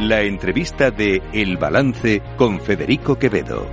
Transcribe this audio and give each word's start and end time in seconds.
La 0.00 0.22
entrevista 0.22 0.90
de 0.90 1.20
El 1.30 1.58
Balance 1.58 2.22
con 2.38 2.58
Federico 2.58 3.18
Quevedo. 3.18 3.66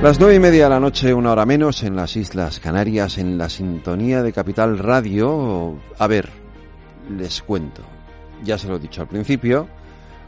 Las 0.00 0.20
nueve 0.20 0.36
y 0.36 0.38
media 0.38 0.64
de 0.64 0.70
la 0.70 0.78
noche, 0.78 1.12
una 1.12 1.32
hora 1.32 1.44
menos, 1.44 1.82
en 1.82 1.96
las 1.96 2.14
Islas 2.14 2.60
Canarias, 2.60 3.18
en 3.18 3.38
la 3.38 3.48
sintonía 3.48 4.22
de 4.22 4.32
Capital 4.32 4.78
Radio. 4.78 5.76
A 5.98 6.06
ver, 6.06 6.30
les 7.10 7.42
cuento. 7.42 7.82
Ya 8.44 8.56
se 8.56 8.68
lo 8.68 8.76
he 8.76 8.78
dicho 8.78 9.00
al 9.00 9.08
principio. 9.08 9.66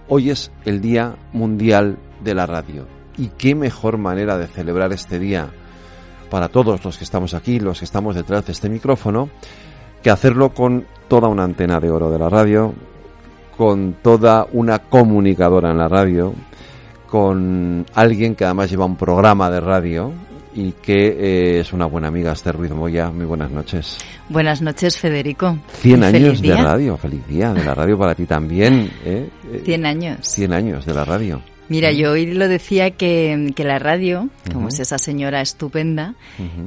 Hoy 0.09 0.31
es 0.31 0.51
el 0.65 0.81
Día 0.81 1.15
Mundial 1.33 1.97
de 2.25 2.35
la 2.35 2.47
Radio. 2.47 2.89
¿Y 3.17 3.29
qué 3.29 3.55
mejor 3.55 3.99
manera 3.99 4.37
de 4.37 4.49
celebrar 4.49 4.93
este 4.93 5.21
día 5.21 5.49
para 6.29 6.49
todos 6.49 6.85
los 6.85 6.99
que 6.99 7.05
estamos 7.05 7.35
aquí, 7.35 7.61
los 7.61 7.79
que 7.79 7.85
estamos 7.85 8.17
detrás 8.17 8.47
de 8.47 8.53
este 8.53 8.69
micrófono, 8.69 9.31
que 10.03 10.11
hacerlo 10.11 10.51
con 10.51 10.85
toda 11.09 11.29
una 11.29 11.45
antena 11.45 11.81
de 11.81 11.91
oro 11.91 12.11
de 12.11 12.19
la 12.19 12.29
radio, 12.29 12.75
con 13.57 13.95
toda 14.03 14.47
una 14.53 14.79
comunicadora 14.79 15.71
en 15.71 15.79
la 15.79 15.89
radio, 15.89 16.35
con 17.09 17.87
alguien 17.95 18.35
que 18.35 18.45
además 18.45 18.71
lleva 18.71 18.85
un 18.85 18.97
programa 18.97 19.51
de 19.51 19.61
radio 19.61 20.13
y 20.55 20.73
que 20.73 21.09
eh, 21.09 21.61
es 21.61 21.73
una 21.73 21.87
buena 21.87 22.09
amiga, 22.09 22.33
Esther 22.33 22.57
Ruiz 22.57 22.73
Moya. 22.73 23.11
Muy 23.11 23.27
buenas 23.27 23.51
noches. 23.51 23.99
Buenas 24.29 24.61
noches, 24.61 24.99
Federico. 24.99 25.59
100 25.73 26.05
años 26.05 26.43
de 26.43 26.55
radio, 26.55 26.97
feliz 26.97 27.27
día 27.27 27.53
de 27.53 27.65
la 27.65 27.75
radio 27.75 27.97
para 27.99 28.15
ti 28.15 28.27
también. 28.27 28.91
¿eh? 29.05 29.29
100 29.65 29.87
años. 29.87 30.19
100 30.23 30.53
años 30.53 30.85
de 30.85 30.95
la 30.95 31.05
radio. 31.05 31.41
Mira, 31.69 31.93
yo 31.93 32.13
hoy 32.13 32.27
lo 32.27 32.49
decía 32.49 32.93
que, 32.93 33.53
que 33.55 33.65
la 33.65 33.79
radio, 33.79 34.31
como 34.53 34.69
es 34.69 34.81
esa 34.81 34.99
señora 34.99 35.43
estupenda, 35.43 36.15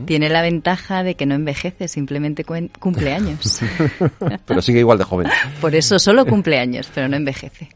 tiene 0.06 0.30
la 0.30 0.42
ventaja 0.42 1.04
de 1.04 1.16
que 1.16 1.26
no 1.26 1.34
envejece, 1.34 1.88
simplemente 1.88 2.44
cumple 2.44 3.14
años. 3.14 3.62
pero 4.46 4.62
sigue 4.62 4.80
igual 4.80 5.00
de 5.00 5.04
joven. 5.04 5.28
Por 5.60 5.74
eso 5.74 5.98
solo 5.98 6.26
cumple 6.26 6.60
años, 6.60 6.92
pero 6.94 7.08
no 7.08 7.16
envejece. 7.16 7.70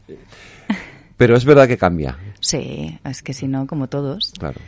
Pero 1.16 1.36
es 1.36 1.44
verdad 1.44 1.66
que 1.66 1.78
cambia. 1.78 2.16
Sí, 2.40 2.98
es 3.04 3.22
que 3.22 3.32
si 3.32 3.48
no, 3.48 3.66
como 3.66 3.88
todos. 3.88 4.32
Claro. 4.38 4.60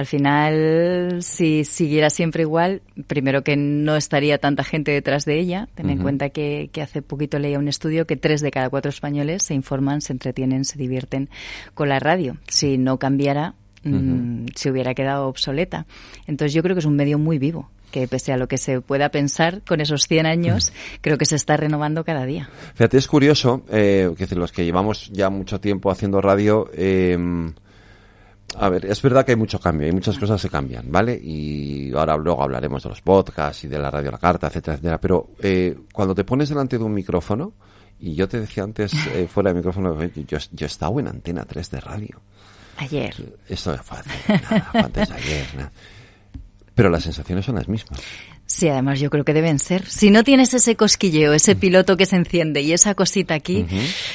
Al 0.00 0.06
final, 0.06 1.18
si 1.20 1.62
siguiera 1.66 2.08
siempre 2.08 2.44
igual, 2.44 2.80
primero 3.06 3.44
que 3.44 3.54
no 3.54 3.96
estaría 3.96 4.38
tanta 4.38 4.64
gente 4.64 4.92
detrás 4.92 5.26
de 5.26 5.38
ella. 5.38 5.68
Ten 5.74 5.90
en 5.90 5.98
cuenta 5.98 6.30
que, 6.30 6.70
que, 6.72 6.80
hace 6.80 7.02
poquito 7.02 7.38
leía 7.38 7.58
un 7.58 7.68
estudio 7.68 8.06
que 8.06 8.16
tres 8.16 8.40
de 8.40 8.50
cada 8.50 8.70
cuatro 8.70 8.88
españoles 8.88 9.42
se 9.42 9.52
informan, 9.52 10.00
se 10.00 10.14
entretienen, 10.14 10.64
se 10.64 10.78
divierten 10.78 11.28
con 11.74 11.90
la 11.90 11.98
radio. 11.98 12.38
Si 12.48 12.78
no 12.78 12.98
cambiara, 12.98 13.56
mm, 13.82 14.46
se 14.54 14.70
hubiera 14.70 14.94
quedado 14.94 15.28
obsoleta. 15.28 15.84
Entonces 16.26 16.54
yo 16.54 16.62
creo 16.62 16.74
que 16.74 16.80
es 16.80 16.86
un 16.86 16.96
medio 16.96 17.18
muy 17.18 17.38
vivo 17.38 17.68
que 17.90 18.08
pese 18.08 18.32
a 18.32 18.38
lo 18.38 18.48
que 18.48 18.56
se 18.56 18.80
pueda 18.80 19.10
pensar 19.10 19.60
con 19.68 19.82
esos 19.82 20.04
100 20.04 20.24
años, 20.24 20.72
creo 21.02 21.18
que 21.18 21.26
se 21.26 21.36
está 21.36 21.58
renovando 21.58 22.04
cada 22.04 22.24
día. 22.24 22.48
Fíjate, 22.74 22.96
es 22.96 23.06
curioso, 23.06 23.64
eh, 23.70 24.10
que 24.16 24.34
los 24.34 24.50
que 24.50 24.64
llevamos 24.64 25.10
ya 25.12 25.28
mucho 25.28 25.60
tiempo 25.60 25.90
haciendo 25.90 26.22
radio, 26.22 26.70
eh, 26.72 27.18
a 28.56 28.68
ver, 28.68 28.86
es 28.86 29.00
verdad 29.02 29.24
que 29.24 29.32
hay 29.32 29.36
mucho 29.36 29.60
cambio, 29.60 29.86
hay 29.86 29.92
muchas 29.92 30.18
cosas 30.18 30.40
que 30.42 30.48
cambian, 30.48 30.90
¿vale? 30.90 31.18
Y 31.22 31.92
ahora 31.94 32.16
luego 32.16 32.42
hablaremos 32.42 32.82
de 32.82 32.88
los 32.88 33.00
podcasts 33.00 33.64
y 33.64 33.68
de 33.68 33.78
la 33.78 33.90
radio 33.90 34.08
a 34.08 34.12
la 34.12 34.18
carta, 34.18 34.48
etcétera, 34.48 34.74
etcétera. 34.74 35.00
Pero 35.00 35.30
eh, 35.40 35.76
cuando 35.92 36.14
te 36.14 36.24
pones 36.24 36.48
delante 36.48 36.78
de 36.78 36.84
un 36.84 36.92
micrófono, 36.92 37.52
y 37.98 38.14
yo 38.14 38.28
te 38.28 38.40
decía 38.40 38.62
antes 38.62 38.92
eh, 39.14 39.28
fuera 39.32 39.50
del 39.50 39.58
micrófono, 39.58 39.96
yo, 40.02 40.38
yo 40.52 40.64
he 40.64 40.66
estado 40.66 40.98
en 41.00 41.08
Antena 41.08 41.44
3 41.44 41.70
de 41.70 41.80
radio. 41.80 42.20
Ayer. 42.76 43.14
Esto 43.48 43.74
es 43.74 43.82
fácil, 43.82 44.12
nada, 44.28 44.70
antes 44.72 45.08
de 45.08 45.14
ayer. 45.14 45.46
Nada. 45.56 45.72
Pero 46.74 46.88
las 46.88 47.02
sensaciones 47.02 47.44
son 47.44 47.56
las 47.56 47.68
mismas. 47.68 48.00
Sí, 48.50 48.68
además 48.68 48.98
yo 48.98 49.10
creo 49.10 49.24
que 49.24 49.32
deben 49.32 49.60
ser. 49.60 49.86
Si 49.86 50.10
no 50.10 50.24
tienes 50.24 50.52
ese 50.54 50.74
cosquilleo, 50.74 51.32
ese 51.32 51.54
piloto 51.54 51.96
que 51.96 52.04
se 52.04 52.16
enciende 52.16 52.60
y 52.62 52.72
esa 52.72 52.96
cosita 52.96 53.34
aquí, 53.34 53.64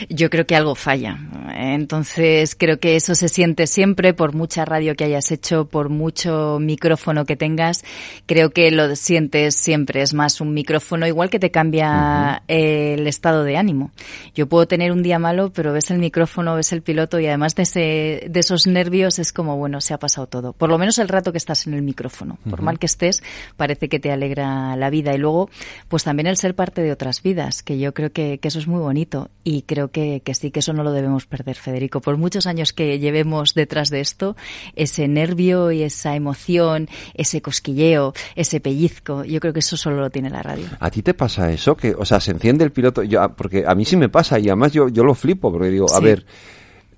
yo 0.09 0.29
creo 0.29 0.45
que 0.45 0.57
algo 0.57 0.75
falla. 0.75 1.17
Entonces 1.55 2.53
creo 2.53 2.77
que 2.77 2.97
eso 2.97 3.15
se 3.15 3.29
siente 3.29 3.65
siempre 3.65 4.13
por 4.13 4.33
mucha 4.33 4.65
radio 4.65 4.93
que 4.97 5.05
hayas 5.05 5.31
hecho, 5.31 5.69
por 5.69 5.87
mucho 5.87 6.57
micrófono 6.59 7.23
que 7.23 7.37
tengas. 7.37 7.85
Creo 8.25 8.49
que 8.49 8.71
lo 8.71 8.93
sientes 8.97 9.55
siempre. 9.55 10.01
Es 10.01 10.13
más 10.13 10.41
un 10.41 10.53
micrófono 10.53 11.07
igual 11.07 11.29
que 11.29 11.39
te 11.39 11.49
cambia 11.49 12.43
el 12.49 13.07
estado 13.07 13.45
de 13.45 13.55
ánimo. 13.55 13.91
Yo 14.35 14.49
puedo 14.49 14.67
tener 14.67 14.91
un 14.91 15.01
día 15.01 15.17
malo, 15.17 15.53
pero 15.53 15.71
ves 15.71 15.91
el 15.91 15.99
micrófono, 15.99 16.55
ves 16.55 16.73
el 16.73 16.81
piloto 16.81 17.21
y 17.21 17.27
además 17.27 17.55
de, 17.55 17.63
ese, 17.63 18.27
de 18.29 18.39
esos 18.41 18.67
nervios 18.67 19.17
es 19.17 19.31
como, 19.31 19.55
bueno, 19.55 19.79
se 19.79 19.93
ha 19.93 19.97
pasado 19.97 20.27
todo. 20.27 20.51
Por 20.51 20.69
lo 20.69 20.77
menos 20.77 20.99
el 20.99 21.07
rato 21.07 21.31
que 21.31 21.37
estás 21.37 21.67
en 21.67 21.73
el 21.73 21.83
micrófono. 21.83 22.37
Por 22.49 22.61
mal 22.61 22.79
que 22.79 22.85
estés, 22.85 23.23
parece 23.55 23.87
que 23.87 23.97
te 23.97 24.11
alegra 24.11 24.24
la 24.33 24.89
vida. 24.89 25.13
Y 25.13 25.17
luego, 25.17 25.49
pues 25.87 26.03
también 26.03 26.27
el 26.27 26.37
ser 26.37 26.55
parte 26.55 26.81
de 26.81 26.91
otras 26.91 27.21
vidas, 27.21 27.63
que 27.63 27.77
yo 27.77 27.93
creo 27.93 28.11
que, 28.11 28.39
eso 28.41 28.59
es 28.59 28.67
muy 28.67 28.79
bonito. 28.79 29.29
Y 29.43 29.63
creo 29.63 29.89
que, 29.89 30.21
que, 30.23 30.33
sí, 30.33 30.51
que 30.51 30.59
eso 30.59 30.73
no 30.73 30.83
lo 30.83 30.91
debemos 30.91 31.25
perder, 31.25 31.55
Federico. 31.55 32.01
Por 32.01 32.17
muchos 32.17 32.47
años 32.47 32.73
que 32.73 32.99
llevemos 32.99 33.53
detrás 33.53 33.89
de 33.89 34.01
esto, 34.01 34.35
ese 34.75 35.07
nervio 35.07 35.71
y 35.71 35.83
esa 35.83 36.15
emoción, 36.15 36.89
ese 37.13 37.41
cosquilleo, 37.41 38.13
ese 38.35 38.59
pellizco, 38.59 39.23
yo 39.23 39.39
creo 39.39 39.53
que 39.53 39.59
eso 39.59 39.77
solo 39.77 39.97
lo 39.97 40.09
tiene 40.09 40.29
la 40.29 40.41
radio. 40.41 40.65
¿A 40.79 40.89
ti 40.91 41.01
te 41.01 41.13
pasa 41.13 41.51
eso? 41.51 41.75
que 41.75 41.93
O 41.95 42.05
sea, 42.05 42.19
se 42.19 42.31
enciende 42.31 42.63
el 42.63 42.71
piloto. 42.71 43.03
Yo, 43.03 43.35
porque 43.35 43.65
a 43.67 43.75
mí 43.75 43.85
sí 43.85 43.97
me 43.97 44.09
pasa 44.09 44.39
y 44.39 44.47
además 44.47 44.71
yo, 44.71 44.89
yo 44.89 45.03
lo 45.03 45.15
flipo, 45.15 45.51
porque 45.51 45.69
digo, 45.69 45.87
a 45.93 45.99
ver 45.99 46.25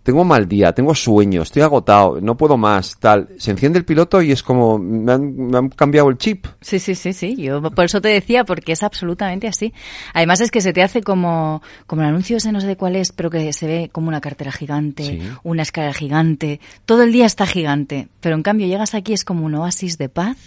tengo 0.08 0.24
mal 0.24 0.48
día, 0.48 0.72
tengo 0.72 0.96
sueño, 0.96 1.42
estoy 1.42 1.64
agotado, 1.64 2.22
no 2.22 2.38
puedo 2.38 2.56
más, 2.56 2.98
tal. 2.98 3.28
Se 3.38 3.52
enciende 3.52 3.78
el 3.78 3.84
piloto 3.84 4.22
y 4.22 4.32
es 4.32 4.42
como, 4.42 4.80
me 4.80 5.12
han, 5.12 5.68
cambiado 5.68 6.10
el 6.10 6.18
chip. 6.18 6.48
Sí, 6.62 6.80
sí, 6.80 6.96
sí, 6.96 7.12
sí. 7.12 7.36
Yo 7.36 7.62
por 7.62 7.84
eso 7.84 8.00
te 8.00 8.08
decía, 8.08 8.46
porque 8.46 8.72
es 8.72 8.84
absolutamente 8.84 9.50
así. 9.50 9.74
Además 10.14 10.40
es 10.40 10.50
que 10.50 10.62
se 10.62 10.72
te 10.72 10.82
hace 10.82 11.02
como, 11.02 11.62
como 11.88 12.04
el 12.04 12.08
anuncio 12.08 12.38
ese 12.38 12.54
no 12.54 12.62
sé 12.62 12.68
de 12.68 12.78
cuál 12.78 12.96
es, 12.96 13.12
pero 13.12 13.30
que 13.30 13.52
se 13.52 13.68
ve 13.68 13.90
como 13.92 14.08
una 14.08 14.22
cartera 14.22 14.54
gigante, 14.54 15.20
una 15.44 15.64
escala 15.64 15.92
gigante. 15.92 16.62
Todo 16.86 17.04
el 17.04 17.12
día 17.12 17.26
está 17.26 17.46
gigante. 17.46 18.08
Pero 18.22 18.36
en 18.36 18.44
cambio 18.44 18.66
llegas 18.66 18.96
aquí 18.96 19.12
es 19.12 19.26
como 19.26 19.46
un 19.46 19.56
oasis 19.56 19.98
de 19.98 20.08
paz 20.08 20.38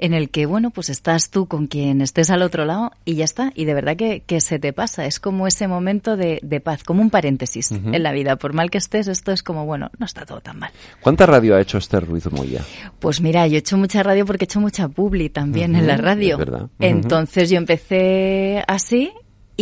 en 0.00 0.14
el 0.14 0.30
que, 0.30 0.46
bueno, 0.46 0.70
pues 0.70 0.88
estás 0.88 1.30
tú 1.30 1.46
con 1.46 1.66
quien 1.66 2.00
estés 2.00 2.30
al 2.30 2.42
otro 2.42 2.64
lado 2.64 2.92
y 3.04 3.16
ya 3.16 3.24
está. 3.24 3.52
Y 3.54 3.66
de 3.66 3.74
verdad 3.74 3.96
que, 3.96 4.20
que 4.20 4.40
se 4.40 4.58
te 4.58 4.72
pasa. 4.72 5.04
Es 5.04 5.20
como 5.20 5.46
ese 5.46 5.68
momento 5.68 6.16
de, 6.16 6.40
de 6.42 6.60
paz, 6.60 6.82
como 6.82 7.02
un 7.02 7.10
paréntesis 7.10 7.70
en 7.70 8.02
la 8.02 8.12
vida. 8.12 8.36
Por 8.36 8.54
mal 8.54 8.70
que 8.70 8.78
estés, 8.78 8.89
esto 8.98 9.32
es 9.32 9.42
como, 9.42 9.64
bueno, 9.66 9.90
no 9.98 10.06
está 10.06 10.26
todo 10.26 10.40
tan 10.40 10.58
mal. 10.58 10.70
¿Cuánta 11.00 11.26
radio 11.26 11.56
ha 11.56 11.60
hecho 11.60 11.78
Esther 11.78 12.06
Ruiz 12.06 12.30
Moya? 12.30 12.62
Pues 12.98 13.20
mira, 13.20 13.46
yo 13.46 13.56
he 13.56 13.58
hecho 13.58 13.76
mucha 13.76 14.02
radio 14.02 14.26
porque 14.26 14.44
he 14.44 14.46
hecho 14.46 14.60
mucha 14.60 14.88
publi 14.88 15.30
también 15.30 15.76
en 15.76 15.86
la 15.86 15.96
radio. 15.96 16.36
verdad. 16.36 16.68
Entonces 16.78 17.50
yo 17.50 17.58
empecé 17.58 18.64
así 18.66 19.12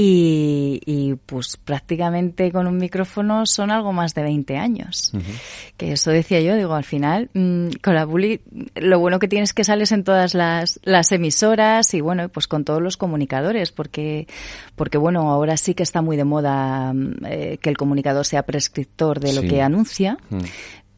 y, 0.01 1.17
pues 1.27 1.57
prácticamente 1.57 2.53
con 2.53 2.69
un 2.69 2.79
micrófono 2.79 3.47
son 3.47 3.73
algo 3.73 3.93
más 3.93 4.15
de 4.15 4.23
20 4.23 4.57
años. 4.57 5.13
Que 5.77 5.93
eso 5.93 6.13
decía 6.13 6.41
yo, 6.41 6.55
digo, 6.55 6.75
al 6.75 6.85
final, 6.85 7.31
mm, 7.35 7.71
con 7.83 7.97
la 7.97 8.05
bully, 8.05 8.41
lo 8.77 9.01
bueno 9.01 9.19
que 9.19 9.27
tienes 9.27 9.51
es 9.51 9.55
que 9.55 9.65
sales 9.65 9.91
en 9.91 10.05
todas 10.05 10.35
las, 10.35 10.79
las 10.85 11.11
emisoras 11.11 11.93
y 11.95 12.01
bueno, 12.01 12.29
pues 12.29 12.47
con 12.47 12.65
todos 12.65 12.81
los 12.81 12.97
comunicadores, 12.97 13.73
porque, 13.73 14.29
porque 14.77 14.99
bueno, 14.99 15.33
ahora 15.33 15.57
sí 15.57 15.75
que 15.75 15.83
está 15.83 16.01
muy 16.01 16.17
de 16.17 16.25
moda 16.25 16.93
mm, 16.93 17.25
eh, 17.27 17.59
que 17.61 17.69
el 17.69 17.77
comunicador 17.77 18.25
sea 18.25 18.45
prescriptor 18.45 19.19
de 19.19 19.33
lo 19.33 19.43
que 19.43 19.63
anuncia. 19.63 20.17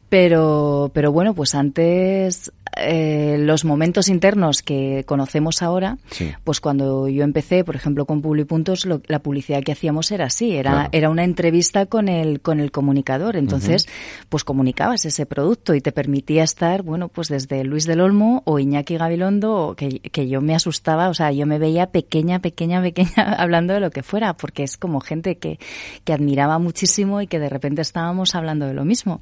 Pero, 0.09 0.91
pero 0.93 1.11
bueno, 1.13 1.33
pues 1.33 1.55
antes 1.55 2.51
eh, 2.77 3.37
los 3.39 3.65
momentos 3.65 4.07
internos 4.07 4.61
que 4.61 5.03
conocemos 5.05 5.61
ahora, 5.61 5.97
pues 6.43 6.61
cuando 6.61 7.07
yo 7.07 7.23
empecé, 7.23 7.63
por 7.63 7.75
ejemplo, 7.75 8.05
con 8.05 8.21
Publipuntos, 8.21 8.85
lo, 8.85 9.01
la 9.07 9.19
publicidad 9.19 9.63
que 9.63 9.71
hacíamos 9.71 10.11
era 10.11 10.25
así, 10.25 10.55
era, 10.55 10.89
era 10.91 11.09
una 11.09 11.23
entrevista 11.23 11.85
con 11.85 12.07
el, 12.07 12.41
con 12.41 12.59
el 12.59 12.71
comunicador. 12.71 13.35
Entonces, 13.35 13.87
pues 14.29 14.43
comunicabas 14.43 15.05
ese 15.05 15.25
producto 15.25 15.75
y 15.75 15.81
te 15.81 15.91
permitía 15.91 16.43
estar, 16.43 16.81
bueno, 16.83 17.09
pues 17.09 17.27
desde 17.27 17.63
Luis 17.63 17.85
del 17.85 18.01
Olmo 18.01 18.43
o 18.45 18.59
Iñaki 18.59 18.97
Gabilondo, 18.97 19.75
que, 19.77 19.99
que 19.99 20.27
yo 20.27 20.41
me 20.41 20.55
asustaba, 20.55 21.09
o 21.09 21.13
sea, 21.13 21.31
yo 21.31 21.45
me 21.45 21.59
veía 21.59 21.87
pequeña, 21.87 22.39
pequeña, 22.39 22.81
pequeña 22.81 23.11
hablando 23.37 23.73
de 23.73 23.79
lo 23.79 23.91
que 23.91 24.03
fuera, 24.03 24.33
porque 24.33 24.63
es 24.63 24.77
como 24.77 25.01
gente 25.01 25.37
que, 25.37 25.59
que 26.03 26.13
admiraba 26.13 26.59
muchísimo 26.59 27.21
y 27.21 27.27
que 27.27 27.39
de 27.39 27.49
repente 27.49 27.81
estábamos 27.81 28.35
hablando 28.35 28.65
de 28.65 28.73
lo 28.73 28.85
mismo. 28.85 29.21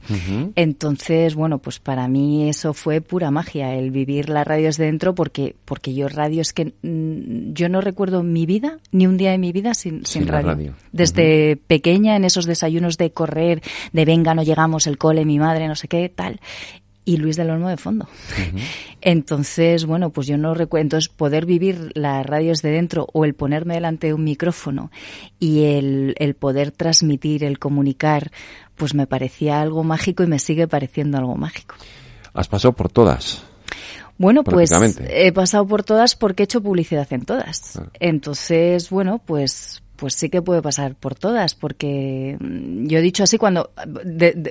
Entonces, 0.56 1.36
bueno, 1.36 1.60
pues 1.60 1.80
para 1.80 2.08
mí 2.08 2.50
eso 2.50 2.74
fue 2.74 3.02
pura 3.02 3.32
magia, 3.32 3.39
el 3.76 3.92
vivir 3.92 4.30
la 4.30 4.44
radio 4.44 4.66
desde 4.66 4.86
dentro, 4.86 5.16
porque, 5.16 5.56
porque 5.66 5.94
yo 5.94 6.08
radio 6.08 6.42
es 6.42 6.54
que 6.54 6.74
mm, 6.82 7.54
yo 7.54 7.70
no 7.70 7.82
recuerdo 7.82 8.24
mi 8.24 8.46
vida, 8.46 8.80
ni 8.92 9.08
un 9.08 9.18
día 9.18 9.32
de 9.32 9.38
mi 9.38 9.52
vida 9.52 9.74
sin, 9.74 10.06
sin, 10.06 10.28
radio. 10.28 10.74
Desde 10.92 11.56
pequeña, 11.56 12.16
en 12.16 12.26
esos 12.26 12.46
desayunos 12.46 12.98
de 12.98 13.12
correr, 13.12 13.62
de 13.94 14.06
venga, 14.06 14.34
no 14.34 14.44
llegamos, 14.44 14.88
el 14.88 14.98
cole, 14.98 15.26
mi 15.26 15.40
madre, 15.40 15.68
no 15.68 15.76
sé 15.76 15.88
qué, 15.88 16.10
tal 16.10 16.40
y 17.10 17.18
Luis 17.18 17.38
del 17.38 17.50
Olmo 17.50 17.70
de 17.70 17.78
fondo. 17.78 18.08
Entonces, 19.02 19.86
bueno, 19.88 20.12
pues 20.12 20.28
yo 20.28 20.38
no 20.38 20.54
recuerdo. 20.54 20.84
Entonces, 20.84 21.10
poder 21.10 21.48
vivir 21.48 21.92
las 21.96 22.24
radios 22.24 22.62
de 22.62 22.70
dentro 22.70 23.08
o 23.14 23.26
el 23.26 23.34
ponerme 23.34 23.74
delante 23.74 24.08
de 24.08 24.14
un 24.14 24.24
micrófono 24.24 24.92
y 25.40 25.64
el, 25.64 26.14
el 26.20 26.36
poder 26.36 26.70
transmitir, 26.70 27.44
el 27.44 27.58
comunicar, 27.58 28.30
pues 28.76 28.94
me 28.94 29.08
parecía 29.08 29.60
algo 29.60 29.84
mágico 29.84 30.22
y 30.22 30.28
me 30.28 30.38
sigue 30.38 30.68
pareciendo 30.68 31.18
algo 31.18 31.36
mágico. 31.36 31.74
Has 32.40 32.48
pasado 32.48 32.72
por 32.72 32.90
todas. 32.90 33.44
Bueno, 34.18 34.46
pues 34.46 34.72
he 35.10 35.34
pasado 35.34 35.68
por 35.68 35.84
todas 35.84 36.16
porque 36.16 36.44
he 36.44 36.46
hecho 36.46 36.62
publicidad 36.62 37.06
en 37.12 37.26
todas. 37.26 37.82
Entonces, 38.00 38.90
bueno, 38.90 39.22
pues 39.26 39.84
pues 39.98 40.14
sí 40.14 40.30
que 40.30 40.42
puede 40.42 40.62
pasar 40.62 40.96
por 40.96 41.16
todas, 41.16 41.56
porque 41.56 42.38
mm, 42.40 42.88
yo 42.88 43.00
he 43.00 43.02
dicho 43.02 43.24
así, 43.24 43.38
cuando, 43.38 43.72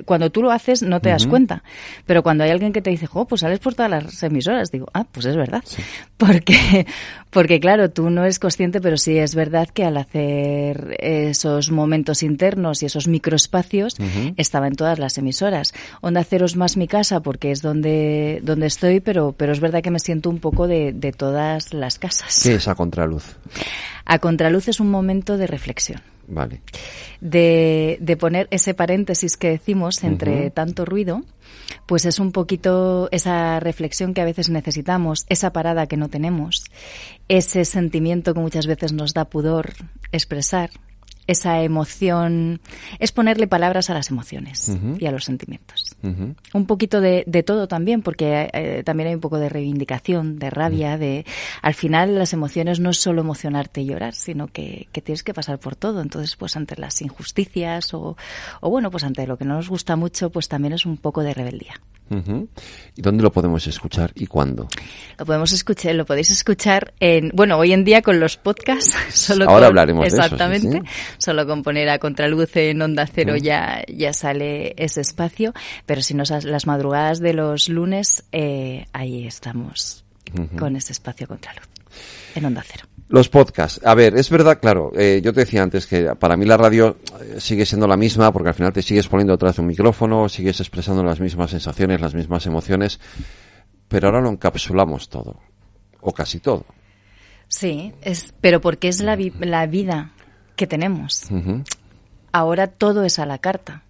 cuando 0.04 0.30
tú 0.30 0.42
lo 0.42 0.50
haces 0.50 0.82
no 0.82 1.00
te 1.00 1.08
das 1.08 1.26
cuenta, 1.26 1.62
pero 2.04 2.22
cuando 2.22 2.44
hay 2.44 2.50
alguien 2.50 2.70
que 2.70 2.82
te 2.82 2.90
dice, 2.90 3.08
oh, 3.14 3.26
pues 3.26 3.40
sales 3.40 3.58
por 3.58 3.74
todas 3.74 3.90
las 3.90 4.22
emisoras, 4.22 4.70
digo, 4.70 4.88
ah, 4.92 5.04
pues 5.10 5.24
es 5.24 5.36
verdad, 5.36 5.64
porque, 6.18 6.86
porque 7.30 7.60
claro, 7.60 7.90
tú 7.90 8.10
no 8.10 8.22
eres 8.22 8.38
consciente, 8.38 8.80
pero 8.80 8.96
sí 8.96 9.18
es 9.18 9.34
verdad 9.34 9.68
que 9.68 9.84
al 9.84 9.96
hacer 9.96 10.96
esos 10.98 11.70
momentos 11.70 12.22
internos 12.22 12.82
y 12.82 12.86
esos 12.86 13.08
microespacios, 13.08 13.96
estaba 14.36 14.66
en 14.66 14.74
todas 14.74 14.98
las 14.98 15.18
emisoras. 15.18 15.74
Onda 16.00 16.24
Cero 16.24 16.46
es 16.46 16.56
más 16.56 16.76
mi 16.76 16.88
casa 16.88 17.20
porque 17.20 17.50
es 17.50 17.62
donde, 17.62 18.40
donde 18.42 18.66
estoy, 18.66 19.00
pero, 19.00 19.32
pero 19.32 19.52
es 19.52 19.60
verdad 19.60 19.82
que 19.82 19.90
me 19.90 19.98
siento 19.98 20.30
un 20.30 20.38
poco 20.38 20.66
de, 20.66 20.92
de 20.92 21.12
todas 21.12 21.72
las 21.72 21.98
casas. 21.98 22.40
¿Qué 22.42 22.54
es 22.54 22.68
a 22.68 22.74
contraluz? 22.74 23.36
A 24.04 24.18
contraluz 24.18 24.68
es 24.68 24.80
un 24.80 24.90
momento 24.90 25.36
de 25.36 25.46
reflexión. 25.46 26.00
Vale. 26.28 26.60
De, 27.20 27.96
de 28.00 28.16
poner 28.16 28.48
ese 28.50 28.74
paréntesis 28.74 29.36
que 29.36 29.48
decimos 29.50 30.04
entre 30.04 30.50
tanto 30.50 30.84
ruido, 30.84 31.22
pues 31.86 32.04
es 32.04 32.18
un 32.18 32.32
poquito 32.32 33.08
esa 33.12 33.60
reflexión 33.60 34.14
que 34.14 34.20
a 34.20 34.24
veces 34.24 34.50
necesitamos, 34.50 35.26
esa 35.28 35.52
parada 35.52 35.86
que 35.86 35.96
no 35.96 36.08
tenemos, 36.08 36.64
ese 37.28 37.64
sentimiento 37.64 38.34
que 38.34 38.40
muchas 38.40 38.66
veces 38.66 38.92
nos 38.92 39.14
da 39.14 39.26
pudor 39.26 39.74
expresar, 40.12 40.70
esa 41.28 41.62
emoción, 41.62 42.60
es 42.98 43.12
ponerle 43.12 43.46
palabras 43.46 43.90
a 43.90 43.94
las 43.94 44.10
emociones 44.10 44.72
y 44.98 45.06
a 45.06 45.12
los 45.12 45.24
sentimientos. 45.24 45.94
Un 46.02 46.66
poquito 46.66 47.00
de, 47.00 47.22
de, 47.26 47.42
todo 47.42 47.68
también, 47.68 48.02
porque 48.02 48.48
eh, 48.52 48.82
también 48.82 49.10
hay 49.10 49.14
un 49.14 49.20
poco 49.20 49.38
de 49.38 49.50
reivindicación, 49.50 50.38
de 50.38 50.48
rabia, 50.48 50.96
de 50.96 51.26
al 51.62 51.74
final 51.74 52.18
las 52.18 52.32
emociones 52.32 52.80
no 52.80 52.90
es 52.90 52.98
solo 52.98 53.20
emocionarte 53.20 53.82
y 53.82 53.86
llorar, 53.86 54.14
sino 54.14 54.48
que, 54.48 54.88
que, 54.90 55.02
tienes 55.02 55.22
que 55.22 55.34
pasar 55.34 55.58
por 55.58 55.76
todo. 55.76 56.00
Entonces, 56.00 56.34
pues 56.34 56.56
ante 56.56 56.76
las 56.80 57.00
injusticias 57.02 57.92
o, 57.92 58.16
o 58.60 58.70
bueno, 58.70 58.90
pues 58.90 59.04
ante 59.04 59.26
lo 59.26 59.36
que 59.36 59.44
no 59.44 59.54
nos 59.54 59.68
gusta 59.68 59.96
mucho, 59.96 60.30
pues 60.30 60.48
también 60.48 60.72
es 60.72 60.86
un 60.86 60.96
poco 60.96 61.22
de 61.22 61.34
rebeldía. 61.34 61.74
¿Y 62.96 63.02
dónde 63.02 63.22
lo 63.22 63.30
podemos 63.30 63.66
escuchar 63.66 64.12
y 64.14 64.26
cuándo? 64.26 64.68
Lo 65.18 65.26
podemos 65.26 65.52
escuchar, 65.52 65.94
lo 65.94 66.06
podéis 66.06 66.30
escuchar 66.30 66.94
en, 67.00 67.30
bueno, 67.34 67.58
hoy 67.58 67.72
en 67.72 67.84
día 67.84 68.00
con 68.02 68.18
los 68.18 68.36
podcasts. 68.36 68.96
Solo 69.10 69.48
Ahora 69.48 69.66
hablaremos 69.66 70.06
exactamente, 70.06 70.68
de 70.68 70.76
eso. 70.78 70.86
Solo 71.18 71.46
con 71.46 71.62
poner 71.62 71.88
a 71.88 71.98
contraluz 71.98 72.56
en 72.56 72.80
onda 72.80 73.06
cero 73.06 73.36
ya, 73.36 73.82
ya 73.88 74.12
sale 74.12 74.74
ese 74.76 75.00
espacio. 75.00 75.52
Pero 75.86 76.02
si 76.02 76.14
no, 76.14 76.24
las 76.28 76.66
madrugadas 76.66 77.20
de 77.20 77.34
los 77.34 77.68
lunes, 77.68 78.24
eh, 78.32 78.86
ahí 78.92 79.26
estamos 79.26 80.04
con 80.58 80.76
ese 80.76 80.92
espacio 80.92 81.26
contraluz 81.26 81.66
en 82.34 82.44
onda 82.44 82.62
cero. 82.66 82.84
Los 83.08 83.30
podcasts. 83.30 83.80
A 83.84 83.94
ver, 83.94 84.16
es 84.16 84.28
verdad, 84.28 84.58
claro, 84.60 84.92
eh, 84.94 85.20
yo 85.24 85.32
te 85.32 85.40
decía 85.40 85.62
antes 85.62 85.86
que 85.86 86.14
para 86.16 86.36
mí 86.36 86.44
la 86.44 86.58
radio 86.58 86.98
eh, 87.20 87.40
sigue 87.40 87.64
siendo 87.64 87.86
la 87.86 87.96
misma 87.96 88.30
porque 88.32 88.50
al 88.50 88.54
final 88.54 88.72
te 88.72 88.82
sigues 88.82 89.08
poniendo 89.08 89.32
detrás 89.32 89.56
de 89.56 89.62
un 89.62 89.68
micrófono, 89.68 90.28
sigues 90.28 90.60
expresando 90.60 91.02
las 91.02 91.18
mismas 91.18 91.50
sensaciones, 91.50 92.02
las 92.02 92.14
mismas 92.14 92.44
emociones, 92.44 93.00
pero 93.88 94.08
ahora 94.08 94.20
lo 94.20 94.28
encapsulamos 94.28 95.08
todo, 95.08 95.40
o 96.00 96.12
casi 96.12 96.38
todo. 96.38 96.66
Sí, 97.48 97.94
es, 98.02 98.34
pero 98.42 98.60
porque 98.60 98.88
es 98.88 99.00
la, 99.00 99.16
la 99.40 99.66
vida 99.66 100.12
que 100.58 100.66
tenemos. 100.66 101.30
Ahora 102.32 102.66
todo 102.66 103.04
es 103.04 103.18
a 103.18 103.24
la 103.24 103.38
carta. 103.38 103.84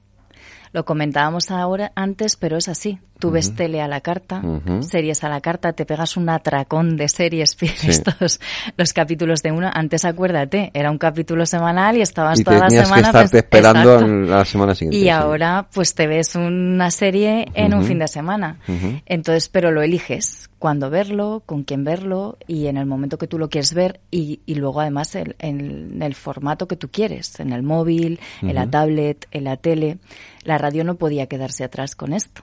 Lo 0.72 0.84
comentábamos 0.84 1.50
ahora 1.50 1.90
antes, 1.96 2.36
pero 2.36 2.56
es 2.56 2.68
así. 2.68 3.00
Tú 3.18 3.30
ves 3.30 3.54
tele 3.54 3.80
a 3.80 3.88
la 3.88 4.00
carta, 4.00 4.42
series 4.80 5.24
a 5.24 5.28
la 5.28 5.40
carta, 5.40 5.72
te 5.72 5.84
pegas 5.84 6.16
un 6.16 6.28
atracón 6.28 6.96
de 6.96 7.08
series, 7.08 7.56
estos 7.60 8.40
los 8.76 8.92
capítulos 8.92 9.42
de 9.42 9.52
una. 9.52 9.70
Antes 9.70 10.04
acuérdate, 10.04 10.70
era 10.74 10.90
un 10.90 10.98
capítulo 10.98 11.44
semanal 11.46 11.96
y 11.96 12.02
estabas 12.02 12.42
toda 12.42 12.68
la 12.68 12.70
semana 12.70 13.12
que 13.12 13.18
estarte 13.18 13.38
esperando 13.38 14.06
la 14.06 14.44
semana 14.44 14.74
siguiente. 14.74 14.98
Y 14.98 15.08
ahora 15.08 15.68
pues 15.72 15.94
te 15.94 16.06
ves 16.06 16.34
una 16.36 16.90
serie 16.90 17.46
en 17.54 17.74
un 17.74 17.84
fin 17.84 17.98
de 17.98 18.08
semana. 18.08 18.58
Entonces, 19.06 19.48
pero 19.48 19.70
lo 19.70 19.82
eliges 19.82 20.48
cuándo 20.58 20.90
verlo, 20.90 21.42
con 21.46 21.62
quién 21.62 21.84
verlo 21.84 22.36
y 22.46 22.66
en 22.66 22.76
el 22.76 22.86
momento 22.86 23.18
que 23.18 23.26
tú 23.26 23.38
lo 23.38 23.48
quieres 23.48 23.74
ver 23.74 24.00
y, 24.10 24.40
y 24.44 24.56
luego 24.56 24.80
además 24.80 25.14
en 25.14 25.34
el, 25.38 26.02
el, 26.02 26.14
formato 26.14 26.66
que 26.66 26.76
tú 26.76 26.88
quieres, 26.90 27.38
en 27.40 27.52
el 27.52 27.62
móvil, 27.62 28.20
en 28.42 28.54
la 28.54 28.68
tablet, 28.68 29.26
en 29.30 29.44
la 29.44 29.56
tele. 29.56 29.98
La 30.42 30.58
radio 30.58 30.84
no 30.84 30.96
podía 30.96 31.26
quedarse 31.26 31.64
atrás 31.64 31.94
con 31.94 32.12
esto. 32.12 32.42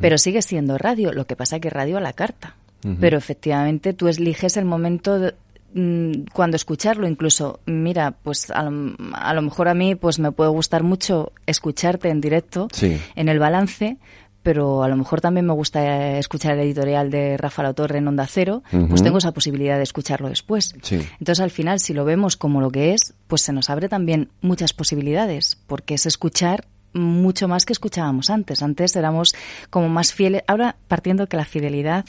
Pero 0.00 0.18
sigue 0.18 0.42
siendo 0.42 0.78
radio, 0.78 1.12
lo 1.12 1.26
que 1.26 1.36
pasa 1.36 1.60
que 1.60 1.70
radio 1.70 1.98
a 1.98 2.00
la 2.00 2.12
carta. 2.12 2.56
Pero 3.00 3.16
efectivamente 3.16 3.92
tú 3.92 4.08
eliges 4.08 4.56
el 4.56 4.64
momento 4.64 5.32
mm, 5.72 6.12
cuando 6.32 6.56
escucharlo. 6.56 7.06
Incluso 7.06 7.60
mira 7.66 8.10
pues 8.10 8.50
a 8.50 8.64
lo, 8.64 9.42
mejor 9.42 9.68
a 9.68 9.74
mí 9.74 9.94
pues 9.94 10.18
me 10.18 10.32
puede 10.32 10.50
gustar 10.50 10.82
mucho 10.82 11.32
escucharte 11.46 12.08
en 12.08 12.20
directo 12.20 12.68
en 12.80 13.28
el 13.28 13.38
balance 13.38 13.98
pero 14.42 14.82
a 14.82 14.88
lo 14.88 14.96
mejor 14.96 15.20
también 15.20 15.46
me 15.46 15.52
gusta 15.52 16.18
escuchar 16.18 16.54
el 16.54 16.60
editorial 16.60 17.10
de 17.10 17.36
Rafa 17.36 17.62
La 17.62 17.74
Torre 17.74 17.98
en 17.98 18.08
Onda 18.08 18.26
Cero, 18.26 18.62
pues 18.88 19.02
tengo 19.02 19.18
esa 19.18 19.32
posibilidad 19.32 19.76
de 19.76 19.84
escucharlo 19.84 20.28
después. 20.28 20.74
Entonces, 20.90 21.40
al 21.40 21.50
final, 21.50 21.80
si 21.80 21.94
lo 21.94 22.04
vemos 22.04 22.36
como 22.36 22.60
lo 22.60 22.70
que 22.70 22.92
es, 22.92 23.14
pues 23.28 23.42
se 23.42 23.52
nos 23.52 23.70
abre 23.70 23.88
también 23.88 24.30
muchas 24.40 24.72
posibilidades, 24.72 25.58
porque 25.66 25.94
es 25.94 26.06
escuchar 26.06 26.66
mucho 26.92 27.48
más 27.48 27.64
que 27.64 27.72
escuchábamos 27.72 28.30
antes. 28.30 28.62
Antes 28.62 28.96
éramos 28.96 29.34
como 29.70 29.88
más 29.88 30.12
fieles. 30.12 30.42
Ahora, 30.46 30.76
partiendo 30.88 31.26
que 31.26 31.36
la 31.36 31.44
fidelidad... 31.44 32.04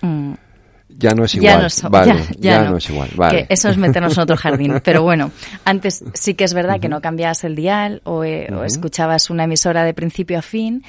Mm, 0.00 0.34
ya 0.88 1.14
no 1.14 1.24
es 1.24 1.34
igual. 1.34 1.68
Ya 2.38 2.64
no, 2.64 2.76
es 2.76 2.90
igual. 2.90 3.10
Vale. 3.16 3.46
eso 3.48 3.68
es 3.68 3.76
meternos 3.76 4.16
en 4.16 4.22
otro 4.22 4.36
jardín. 4.36 4.80
Pero 4.84 5.02
bueno, 5.02 5.30
antes 5.64 6.04
sí 6.14 6.34
que 6.34 6.44
es 6.44 6.54
verdad 6.54 6.80
que 6.80 6.88
no 6.88 7.00
cambiabas 7.00 7.44
el 7.44 7.56
dial 7.56 8.02
o, 8.04 8.24
eh, 8.24 8.48
escuchabas 8.64 9.28
una 9.30 9.44
emisora 9.44 9.84
de 9.84 9.94
principio 9.94 10.38
a 10.38 10.42
fin 10.42 10.84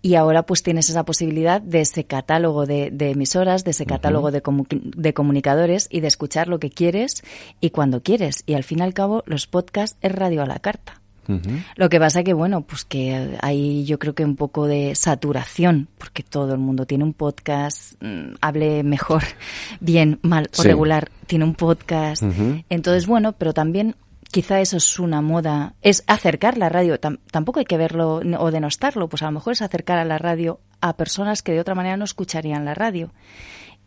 y 0.00 0.16
ahora 0.16 0.44
pues 0.44 0.62
tienes 0.62 0.88
esa 0.88 1.04
posibilidad 1.04 1.60
de 1.60 1.82
ese 1.82 2.04
catálogo 2.04 2.66
de, 2.66 2.90
emisoras, 2.98 3.62
de 3.62 3.70
ese 3.70 3.86
catálogo 3.86 4.30
de, 4.32 4.42
de, 4.42 5.14
comunicadores 5.14 5.86
y 5.90 6.00
de 6.00 6.08
escuchar 6.08 6.48
lo 6.48 6.58
que 6.58 6.70
quieres 6.70 7.22
y 7.60 7.70
cuando 7.70 8.02
quieres. 8.02 8.42
Y 8.46 8.54
al 8.54 8.64
fin 8.64 8.80
y 8.80 8.82
al 8.82 8.94
cabo 8.94 9.22
los 9.26 9.46
podcasts 9.46 9.98
es 10.00 10.12
radio 10.12 10.42
a 10.42 10.46
la 10.46 10.58
carta. 10.58 11.01
Lo 11.76 11.88
que 11.88 12.00
pasa 12.00 12.22
que, 12.22 12.32
bueno, 12.32 12.62
pues 12.62 12.84
que 12.84 13.38
hay 13.40 13.84
yo 13.84 13.98
creo 13.98 14.14
que 14.14 14.24
un 14.24 14.36
poco 14.36 14.66
de 14.66 14.94
saturación, 14.94 15.88
porque 15.98 16.22
todo 16.22 16.52
el 16.54 16.58
mundo 16.58 16.86
tiene 16.86 17.04
un 17.04 17.12
podcast, 17.12 17.94
mm, 18.00 18.34
hable 18.40 18.82
mejor, 18.82 19.22
bien, 19.80 20.18
mal 20.22 20.48
o 20.58 20.62
regular, 20.62 21.10
tiene 21.26 21.44
un 21.44 21.54
podcast. 21.54 22.22
Entonces, 22.68 23.06
bueno, 23.06 23.32
pero 23.32 23.52
también 23.52 23.96
quizá 24.30 24.60
eso 24.60 24.78
es 24.78 24.98
una 24.98 25.20
moda, 25.20 25.74
es 25.82 26.04
acercar 26.06 26.58
la 26.58 26.68
radio, 26.68 26.98
tampoco 26.98 27.60
hay 27.60 27.66
que 27.66 27.76
verlo 27.76 28.20
o 28.38 28.50
denostarlo, 28.50 29.08
pues 29.08 29.22
a 29.22 29.26
lo 29.26 29.32
mejor 29.32 29.52
es 29.52 29.62
acercar 29.62 29.98
a 29.98 30.04
la 30.04 30.18
radio 30.18 30.60
a 30.80 30.96
personas 30.96 31.42
que 31.42 31.52
de 31.52 31.60
otra 31.60 31.74
manera 31.74 31.96
no 31.96 32.04
escucharían 32.04 32.64
la 32.64 32.74
radio. 32.74 33.10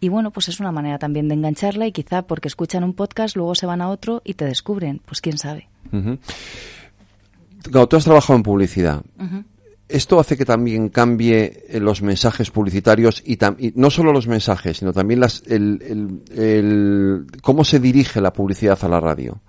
Y 0.01 0.09
bueno, 0.09 0.31
pues 0.31 0.49
es 0.49 0.59
una 0.59 0.73
manera 0.73 0.99
también 0.99 1.29
de 1.29 1.35
engancharla 1.35 1.87
y 1.87 1.91
quizá 1.91 2.23
porque 2.23 2.49
escuchan 2.49 2.83
un 2.83 2.93
podcast, 2.93 3.35
luego 3.35 3.55
se 3.55 3.65
van 3.65 3.81
a 3.81 3.89
otro 3.89 4.21
y 4.25 4.33
te 4.33 4.45
descubren, 4.45 5.01
pues 5.05 5.21
quién 5.21 5.37
sabe 5.37 5.69
tú 7.71 7.95
has 7.95 8.03
trabajado 8.03 8.37
en 8.37 8.43
publicidad. 8.43 9.03
Esto 9.87 10.19
hace 10.19 10.35
que 10.35 10.45
también 10.45 10.89
cambie 10.89 11.63
eh, 11.69 11.79
los 11.79 12.01
mensajes 12.01 12.49
publicitarios 12.49 13.21
y, 13.23 13.37
no 13.75 13.91
solo 13.91 14.11
los 14.11 14.27
mensajes, 14.27 14.77
sino 14.77 14.91
también 14.91 15.19
las, 15.19 15.43
el, 15.45 17.27
cómo 17.43 17.63
se 17.63 17.79
dirige 17.79 18.19
la 18.19 18.33
publicidad 18.33 18.79
a 18.81 18.87
la 18.87 18.99
radio. 18.99 19.39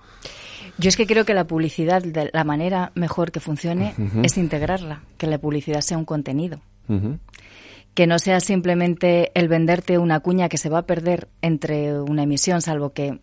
Yo 0.78 0.88
es 0.88 0.96
que 0.96 1.06
creo 1.06 1.24
que 1.24 1.32
la 1.32 1.46
publicidad, 1.46 2.02
de 2.02 2.28
la 2.34 2.44
manera 2.44 2.92
mejor 2.94 3.32
que 3.32 3.40
funcione, 3.40 3.94
es 4.22 4.36
integrarla, 4.36 5.00
que 5.16 5.26
la 5.26 5.38
publicidad 5.38 5.80
sea 5.80 5.96
un 5.96 6.04
contenido. 6.04 6.60
Que 7.94 8.06
no 8.06 8.18
sea 8.18 8.40
simplemente 8.40 9.32
el 9.34 9.48
venderte 9.48 9.96
una 9.96 10.20
cuña 10.20 10.50
que 10.50 10.58
se 10.58 10.68
va 10.68 10.80
a 10.80 10.86
perder 10.86 11.28
entre 11.40 11.98
una 11.98 12.24
emisión, 12.24 12.60
salvo 12.60 12.90
que 12.90 13.20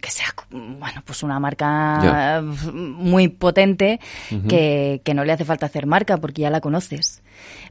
que 0.00 0.10
sea 0.10 0.26
bueno 0.50 1.02
pues 1.04 1.22
una 1.22 1.38
marca 1.38 2.42
muy 2.72 3.28
potente 3.28 4.00
que, 4.48 5.00
que, 5.04 5.14
no 5.14 5.24
le 5.24 5.32
hace 5.32 5.44
falta 5.44 5.66
hacer 5.66 5.86
marca 5.86 6.16
porque 6.18 6.42
ya 6.42 6.50
la 6.50 6.60
conoces. 6.60 7.22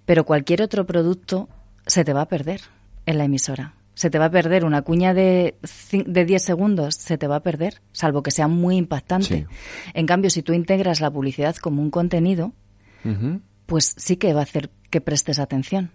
Pero 0.06 0.26
cualquier 0.26 0.62
otro 0.62 0.86
producto 0.86 1.50
se 1.86 2.04
te 2.04 2.14
va 2.14 2.22
a 2.22 2.28
perder 2.28 2.62
en 3.06 3.18
la 3.18 3.26
emisora. 3.26 3.74
Se 3.96 4.10
te 4.10 4.18
va 4.18 4.26
a 4.26 4.32
perder 4.32 4.66
una 4.66 4.82
cuña 4.82 5.14
de, 5.14 5.56
de 5.92 6.26
10 6.26 6.44
segundos, 6.44 6.96
se 6.96 7.18
te 7.18 7.28
va 7.28 7.38
a 7.38 7.40
perder, 7.42 7.82
salvo 7.92 8.24
que 8.24 8.32
sea 8.32 8.48
muy 8.48 8.78
impactante. 8.78 9.46
En 9.94 10.08
cambio, 10.08 10.32
si 10.32 10.42
tú 10.42 10.54
integras 10.54 11.00
la 11.00 11.12
publicidad 11.12 11.56
como 11.58 11.82
un 11.82 11.92
contenido, 11.92 12.54
pues 13.68 13.94
sí 13.98 14.16
que 14.18 14.34
va 14.34 14.40
a 14.40 14.44
hacer 14.44 14.72
que 14.90 15.00
prestes 15.00 15.38
atención. 15.38 15.92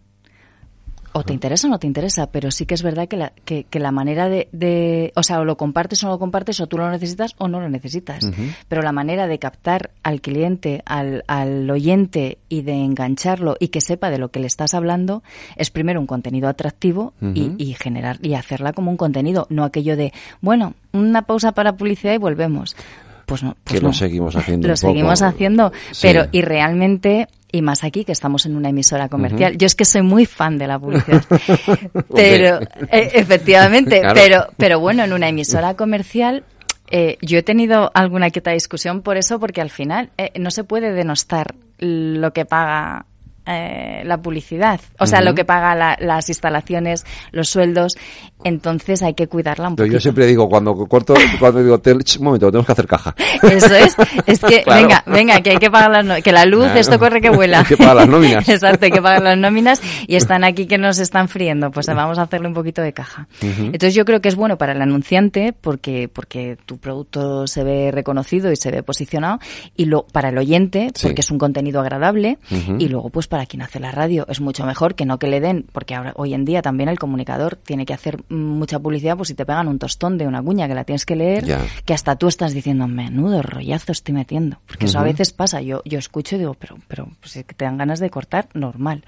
O 1.19 1.25
te 1.25 1.33
interesa 1.33 1.67
o 1.67 1.71
no 1.71 1.79
te 1.79 1.87
interesa, 1.87 2.31
pero 2.31 2.51
sí 2.51 2.67
que 2.67 2.75
es 2.75 2.83
verdad 2.83 3.09
que 3.09 3.17
la, 3.17 3.33
que, 3.45 3.67
la 3.73 3.93
manera 3.93 4.29
de, 4.29 5.13
O 5.17 5.23
sea, 5.23 5.41
o 5.41 5.45
lo 5.45 5.57
compartes 5.57 6.03
o 6.05 6.07
no 6.07 6.13
lo 6.13 6.19
compartes, 6.19 6.61
o 6.61 6.67
tú 6.67 6.79
lo 6.79 6.91
necesitas 6.91 7.35
o 7.39 7.49
no 7.49 7.61
lo 7.61 7.69
necesitas. 7.69 8.31
Pero 8.69 8.83
la 8.83 8.93
manera 8.93 9.27
de 9.27 9.39
captar 9.39 9.91
al 10.03 10.21
cliente, 10.21 10.83
al, 10.87 11.25
al 11.27 11.69
oyente 11.71 12.39
y 12.49 12.63
de 12.63 12.75
engancharlo 12.75 13.57
y 13.59 13.69
que 13.69 13.81
sepa 13.81 14.11
de 14.11 14.19
lo 14.19 14.31
que 14.31 14.41
le 14.41 14.47
estás 14.47 14.75
hablando 14.75 15.23
es 15.57 15.71
primero 15.71 16.01
un 16.01 16.07
contenido 16.07 16.49
atractivo 16.49 17.13
y, 17.21 17.53
y 17.59 17.75
generar 17.75 18.19
y 18.23 18.35
hacerla 18.35 18.73
como 18.73 18.91
un 18.91 18.97
contenido, 18.97 19.47
no 19.51 19.65
aquello 19.65 19.97
de, 19.97 20.13
bueno, 20.41 20.75
una 20.93 21.23
pausa 21.23 21.53
para 21.53 21.77
publicidad 21.77 22.15
y 22.15 22.19
volvemos. 22.19 22.77
Pues 23.27 23.43
no. 23.43 23.57
que 23.63 23.79
lo 23.81 23.93
seguimos 23.93 24.37
haciendo. 24.37 24.69
Lo 24.69 24.77
seguimos 24.77 25.21
haciendo, 25.21 25.71
pero 26.01 26.27
y 26.33 26.41
realmente 26.41 27.29
y 27.51 27.63
más 27.63 27.85
aquí 27.85 28.05
que 28.05 28.13
estamos 28.13 28.47
en 28.47 28.57
una 28.57 28.69
emisora 28.69 29.09
comercial. 29.09 29.57
Yo 29.57 29.67
es 29.67 29.75
que 29.75 29.85
soy 29.85 30.03
muy 30.03 30.27
fan 30.27 30.59
de 30.59 30.67
la 30.67 30.79
publicidad, 30.79 31.25
pero 32.15 32.61
eh, 32.61 33.11
efectivamente, 33.15 34.03
pero 34.15 34.49
pero 34.57 34.81
bueno, 34.81 35.05
en 35.05 35.13
una 35.13 35.29
emisora 35.29 35.75
comercial 35.75 36.45
eh, 36.91 37.19
yo 37.21 37.39
he 37.39 37.43
tenido 37.43 37.91
alguna 37.95 38.31
quieta 38.31 38.51
discusión 38.53 39.03
por 39.03 39.17
eso, 39.17 39.39
porque 39.39 39.61
al 39.61 39.71
final 39.71 40.11
eh, 40.17 40.33
no 40.39 40.51
se 40.51 40.65
puede 40.65 40.93
denostar 40.93 41.55
lo 41.79 42.33
que 42.33 42.45
paga 42.45 43.07
eh, 43.51 44.03
la 44.05 44.19
publicidad, 44.19 44.79
o 44.99 45.07
sea, 45.07 45.23
lo 45.23 45.35
que 45.35 45.45
paga 45.45 45.97
las 45.99 46.29
instalaciones, 46.29 47.07
los 47.33 47.49
sueldos, 47.49 47.97
entonces 48.45 49.03
hay 49.03 49.15
que 49.15 49.27
cuidarla 49.27 49.69
un 49.69 49.77
poco. 49.77 49.89
Yo 49.89 49.99
siempre 50.01 50.27
digo, 50.27 50.49
cuando 50.49 50.75
corto, 50.87 51.15
cuando 51.41 51.63
digo, 51.63 51.81
un 51.85 52.25
momento, 52.25 52.51
tenemos 52.51 52.67
que 52.67 52.73
hacer 52.73 52.87
caja. 52.87 53.15
Eso 53.43 53.75
es, 53.75 53.97
es 54.27 54.41
que, 54.41 54.65
venga, 54.67 55.03
venga, 55.07 55.41
que 55.41 55.51
hay 55.51 55.57
que 55.57 55.71
pagar 55.71 56.05
las 56.05 56.23
que 56.23 56.31
la 56.31 56.45
luz, 56.45 56.67
esto 56.77 56.99
corre 56.99 57.21
que 57.21 57.31
vuela. 57.31 57.61
hay 57.61 57.65
que 57.65 57.77
pagar 57.77 57.97
las 57.97 58.09
nóminas. 58.09 58.49
Exacto, 58.49 58.85
hay 58.85 58.93
que 58.93 59.03
pagar 59.03 59.23
las 59.23 59.39
nóminas. 59.39 59.81
Y 60.07 60.17
están 60.17 60.45
aquí 60.45 60.67
que 60.67 60.79
nos 60.79 60.99
están 60.99 61.29
friendo, 61.29 61.71
pues 61.71 61.87
vamos 61.87 62.19
a 62.19 62.23
hacerle 62.23 62.49
un 62.49 62.55
poquito 62.55 62.83
de 62.83 62.93
caja. 62.93 63.29
Entonces 63.41 63.95
yo 63.95 64.05
creo 64.05 64.21
que 64.21 64.29
es 64.29 64.37
bueno 64.37 64.59
para 64.59 64.73
el 64.73 64.83
anunciante 64.83 65.55
porque, 65.59 66.09
porque 66.09 66.59
tu 66.67 66.79
producto 66.79 67.47
se 67.47 67.65
ve 67.65 67.91
reconocido 67.93 68.53
y 68.53 68.57
se 68.57 68.71
ve 68.71 68.83
posicionado. 68.83 69.39
Y 69.75 69.87
lo, 69.87 70.07
para 70.07 70.29
el 70.29 70.39
oyente 70.39 70.93
porque 71.03 71.21
es 71.21 71.31
un 71.31 71.39
contenido 71.39 71.81
agradable. 71.81 72.39
Y 72.79 72.89
luego 72.89 73.11
pues 73.11 73.27
para 73.27 73.38
para 73.39 73.47
quien 73.47 73.63
hace 73.63 73.79
la 73.79 73.93
radio. 73.93 74.27
Es 74.29 74.41
mucho 74.41 74.67
mejor 74.67 74.97
que 74.97 75.07
no 75.07 75.21
que 75.21 75.29
le 75.29 75.39
den, 75.39 75.65
porque 75.71 75.95
ahora 75.95 76.13
hoy 76.17 76.35
en 76.35 76.45
día 76.45 76.61
también 76.61 76.89
el 76.89 76.99
comunicador 76.99 77.55
tiene 77.55 77.87
que 77.87 77.95
hacer 77.95 78.25
mucha 78.29 78.81
publicidad, 78.81 79.17
pues 79.17 79.29
si 79.29 79.37
te 79.37 79.47
pegan 79.47 79.69
un 79.69 79.79
tostón 79.79 80.19
de 80.19 80.27
una 80.27 80.43
cuña 80.43 80.67
que 80.67 80.75
la 80.75 80.83
tienes 80.83 81.07
que 81.07 81.15
leer, 81.15 81.45
que 81.85 81.95
hasta 81.95 82.17
tú 82.17 82.27
estás 82.27 82.53
diciendo, 82.53 82.89
menudo 82.89 83.41
rollazo 83.43 83.93
estoy 83.93 84.13
metiendo, 84.13 84.61
porque 84.67 84.87
eso 84.87 84.99
a 84.99 85.05
veces 85.05 85.33
pasa, 85.33 85.61
yo, 85.61 85.83
yo 85.85 86.01
escucho 86.01 86.35
y 86.35 86.41
digo, 86.41 86.55
pero, 86.55 86.79
pero 86.89 87.13
pues 87.21 87.37
es 87.37 87.45
que 87.45 87.55
te 87.55 87.65
dan 87.65 87.79
ganas 87.79 88.01
de 88.01 88.11
cortar, 88.11 88.49
normal. 88.55 89.05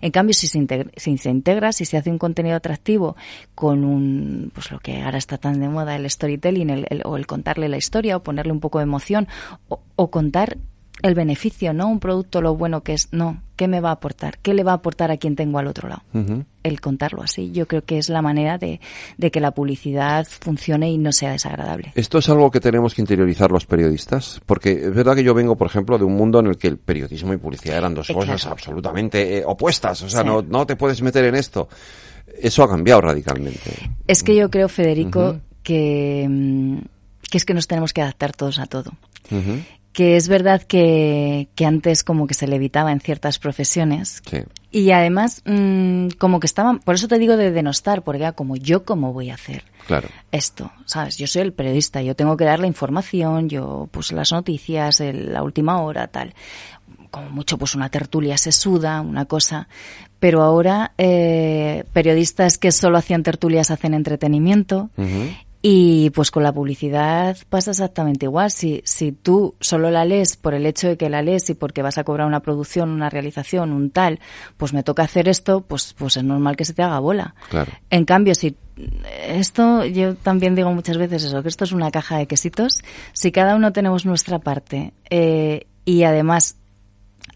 En 0.00 0.12
cambio, 0.12 0.32
si 0.32 0.46
se, 0.46 0.58
integra, 0.58 0.92
si 0.96 1.18
se 1.18 1.30
integra, 1.30 1.72
si 1.72 1.84
se 1.84 1.96
hace 1.96 2.08
un 2.08 2.18
contenido 2.18 2.54
atractivo 2.54 3.16
con 3.56 3.82
un, 3.82 4.52
pues 4.54 4.70
lo 4.70 4.78
que 4.78 5.02
ahora 5.02 5.18
está 5.18 5.38
tan 5.38 5.58
de 5.58 5.68
moda, 5.68 5.96
el 5.96 6.08
storytelling, 6.08 6.70
el, 6.70 7.02
o 7.04 7.16
el 7.16 7.26
contarle 7.26 7.68
la 7.68 7.78
historia, 7.78 8.16
o 8.16 8.22
ponerle 8.22 8.52
un 8.52 8.60
poco 8.60 8.78
de 8.78 8.84
emoción, 8.84 9.26
o, 9.68 9.80
o 9.96 10.08
contar 10.08 10.56
el 11.02 11.14
beneficio, 11.14 11.72
no 11.72 11.88
un 11.88 11.98
producto 11.98 12.40
lo 12.40 12.56
bueno 12.56 12.82
que 12.82 12.94
es, 12.94 13.08
no, 13.10 13.42
¿qué 13.56 13.66
me 13.68 13.80
va 13.80 13.90
a 13.90 13.92
aportar? 13.92 14.38
¿Qué 14.38 14.54
le 14.54 14.62
va 14.62 14.72
a 14.72 14.76
aportar 14.76 15.10
a 15.10 15.16
quien 15.16 15.36
tengo 15.36 15.58
al 15.58 15.66
otro 15.66 15.88
lado? 15.88 16.02
El 16.62 16.80
contarlo 16.80 17.22
así, 17.22 17.50
yo 17.50 17.66
creo 17.66 17.84
que 17.84 17.98
es 17.98 18.08
la 18.08 18.22
manera 18.22 18.56
de, 18.58 18.80
que 19.30 19.40
la 19.40 19.50
publicidad 19.50 20.26
funcione 20.26 20.90
y 20.90 20.98
no 20.98 21.12
sea 21.12 21.32
desagradable. 21.32 21.92
¿Esto 21.96 22.18
es 22.18 22.28
algo 22.28 22.50
que 22.50 22.60
tenemos 22.60 22.94
que 22.94 23.02
interiorizar 23.02 23.50
los 23.50 23.66
periodistas? 23.66 24.40
Porque 24.46 24.72
es 24.72 24.94
verdad 24.94 25.16
que 25.16 25.24
yo 25.24 25.34
vengo, 25.34 25.56
por 25.56 25.66
ejemplo, 25.66 25.98
de 25.98 26.04
un 26.04 26.14
mundo 26.14 26.38
en 26.38 26.46
el 26.46 26.56
que 26.56 26.68
el 26.68 26.78
periodismo 26.78 27.32
y 27.32 27.36
publicidad 27.36 27.78
eran 27.78 27.94
dos 27.94 28.08
cosas 28.08 28.46
absolutamente 28.46 29.38
eh, 29.38 29.44
opuestas, 29.44 30.02
o 30.02 30.08
sea, 30.08 30.22
no, 30.22 30.42
no 30.42 30.66
te 30.66 30.76
puedes 30.76 31.02
meter 31.02 31.24
en 31.24 31.34
esto. 31.34 31.68
Eso 32.40 32.62
ha 32.62 32.68
cambiado 32.68 33.00
radicalmente. 33.00 33.70
Es 34.06 34.22
que 34.22 34.34
yo 34.34 34.50
creo, 34.50 34.68
Federico, 34.68 35.40
que, 35.62 36.26
mm, 36.28 36.78
que 37.28 37.38
es 37.38 37.44
que 37.44 37.54
nos 37.54 37.66
tenemos 37.66 37.92
que 37.92 38.02
adaptar 38.02 38.32
todos 38.32 38.58
a 38.58 38.66
todo 38.66 38.92
que 39.92 40.16
es 40.16 40.28
verdad 40.28 40.62
que, 40.62 41.48
que, 41.54 41.66
antes 41.66 42.02
como 42.02 42.26
que 42.26 42.34
se 42.34 42.46
le 42.46 42.56
evitaba 42.56 42.92
en 42.92 43.00
ciertas 43.00 43.38
profesiones. 43.38 44.22
Sí. 44.28 44.38
Y 44.70 44.90
además, 44.90 45.42
mmm, 45.44 46.08
como 46.18 46.40
que 46.40 46.46
estaban, 46.46 46.78
por 46.78 46.94
eso 46.94 47.08
te 47.08 47.18
digo 47.18 47.36
de 47.36 47.50
denostar, 47.50 48.02
porque 48.02 48.22
era 48.22 48.32
como 48.32 48.56
yo 48.56 48.84
cómo 48.84 49.12
voy 49.12 49.28
a 49.30 49.34
hacer 49.34 49.64
claro. 49.86 50.08
esto, 50.30 50.72
¿sabes? 50.86 51.18
Yo 51.18 51.26
soy 51.26 51.42
el 51.42 51.52
periodista, 51.52 52.00
yo 52.00 52.16
tengo 52.16 52.38
que 52.38 52.44
dar 52.44 52.58
la 52.58 52.66
información, 52.66 53.50
yo 53.50 53.88
pues 53.90 54.12
las 54.12 54.32
noticias, 54.32 55.00
el, 55.00 55.32
la 55.32 55.42
última 55.42 55.82
hora, 55.82 56.06
tal. 56.06 56.34
Como 57.10 57.28
mucho 57.28 57.58
pues 57.58 57.74
una 57.74 57.90
tertulia 57.90 58.38
se 58.38 58.52
suda, 58.52 59.02
una 59.02 59.26
cosa. 59.26 59.68
Pero 60.18 60.40
ahora 60.40 60.92
eh, 60.96 61.84
periodistas 61.92 62.56
que 62.56 62.72
solo 62.72 62.96
hacían 62.96 63.22
tertulias 63.22 63.70
hacen 63.70 63.92
entretenimiento. 63.92 64.88
Y 65.64 66.10
pues 66.10 66.32
con 66.32 66.42
la 66.42 66.52
publicidad 66.52 67.36
pasa 67.48 67.70
exactamente 67.70 68.26
igual. 68.26 68.50
Si, 68.50 68.82
si 68.84 69.12
tú 69.12 69.54
solo 69.60 69.92
la 69.92 70.04
lees 70.04 70.36
por 70.36 70.54
el 70.54 70.66
hecho 70.66 70.88
de 70.88 70.96
que 70.96 71.08
la 71.08 71.22
lees 71.22 71.48
y 71.50 71.54
porque 71.54 71.82
vas 71.82 71.98
a 71.98 72.04
cobrar 72.04 72.26
una 72.26 72.40
producción, 72.40 72.90
una 72.90 73.08
realización, 73.08 73.72
un 73.72 73.90
tal, 73.90 74.18
pues 74.56 74.72
me 74.72 74.82
toca 74.82 75.04
hacer 75.04 75.28
esto, 75.28 75.60
pues, 75.60 75.94
pues 75.96 76.16
es 76.16 76.24
normal 76.24 76.56
que 76.56 76.64
se 76.64 76.74
te 76.74 76.82
haga 76.82 76.98
bola. 76.98 77.36
Claro. 77.48 77.70
En 77.90 78.04
cambio, 78.04 78.34
si 78.34 78.56
esto, 79.28 79.84
yo 79.84 80.16
también 80.16 80.56
digo 80.56 80.72
muchas 80.72 80.98
veces 80.98 81.22
eso, 81.24 81.42
que 81.42 81.48
esto 81.48 81.62
es 81.62 81.70
una 81.70 81.92
caja 81.92 82.18
de 82.18 82.26
quesitos. 82.26 82.82
Si 83.12 83.30
cada 83.30 83.54
uno 83.54 83.72
tenemos 83.72 84.04
nuestra 84.04 84.40
parte 84.40 84.92
eh, 85.10 85.68
y 85.84 86.02
además 86.02 86.56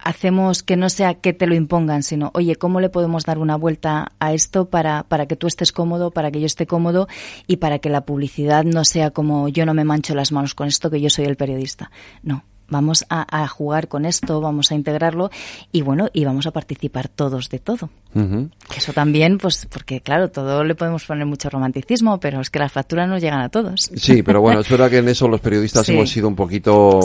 hacemos 0.06 0.62
que 0.62 0.76
no 0.76 0.88
sea 0.88 1.14
que 1.14 1.32
te 1.32 1.48
lo 1.48 1.56
impongan, 1.56 2.04
sino, 2.04 2.30
oye, 2.34 2.54
¿cómo 2.54 2.80
le 2.80 2.90
podemos 2.90 3.24
dar 3.24 3.38
una 3.38 3.56
vuelta 3.56 4.12
a 4.20 4.32
esto 4.32 4.66
para, 4.66 5.02
para 5.02 5.26
que 5.26 5.34
tú 5.34 5.48
estés 5.48 5.72
cómodo, 5.72 6.12
para 6.12 6.30
que 6.30 6.38
yo 6.38 6.46
esté 6.46 6.64
cómodo 6.64 7.08
y 7.48 7.56
para 7.56 7.80
que 7.80 7.90
la 7.90 8.02
publicidad 8.02 8.64
no 8.64 8.84
sea 8.84 9.10
como 9.10 9.48
yo 9.48 9.66
no 9.66 9.74
me 9.74 9.82
mancho 9.82 10.14
las 10.14 10.30
manos 10.30 10.54
con 10.54 10.68
esto, 10.68 10.90
que 10.90 11.00
yo 11.00 11.10
soy 11.10 11.24
el 11.24 11.36
periodista? 11.36 11.90
No, 12.22 12.44
vamos 12.68 13.04
a, 13.08 13.46
jugar 13.48 13.88
con 13.88 14.04
esto, 14.04 14.40
vamos 14.40 14.72
a 14.72 14.74
integrarlo 14.74 15.30
y 15.72 15.82
bueno, 15.82 16.08
y 16.12 16.24
vamos 16.24 16.46
a 16.46 16.50
participar 16.50 17.08
todos 17.08 17.48
de 17.48 17.58
todo. 17.58 17.90
Eso 18.74 18.94
también, 18.94 19.36
pues, 19.36 19.66
porque 19.66 20.00
claro, 20.00 20.30
todo 20.30 20.64
le 20.64 20.74
podemos 20.74 21.04
poner 21.04 21.26
mucho 21.26 21.50
romanticismo, 21.50 22.18
pero 22.18 22.40
es 22.40 22.48
que 22.48 22.58
las 22.58 22.72
facturas 22.72 23.06
nos 23.08 23.20
llegan 23.20 23.40
a 23.40 23.50
todos. 23.50 23.90
Sí, 23.94 24.22
pero 24.22 24.40
bueno, 24.40 24.60
es 24.60 24.70
verdad 24.70 24.88
que 24.88 24.98
en 24.98 25.08
eso 25.10 25.28
los 25.28 25.40
periodistas 25.40 25.86
hemos 25.90 26.08
sido 26.08 26.26
un 26.26 26.34
poquito 26.34 27.00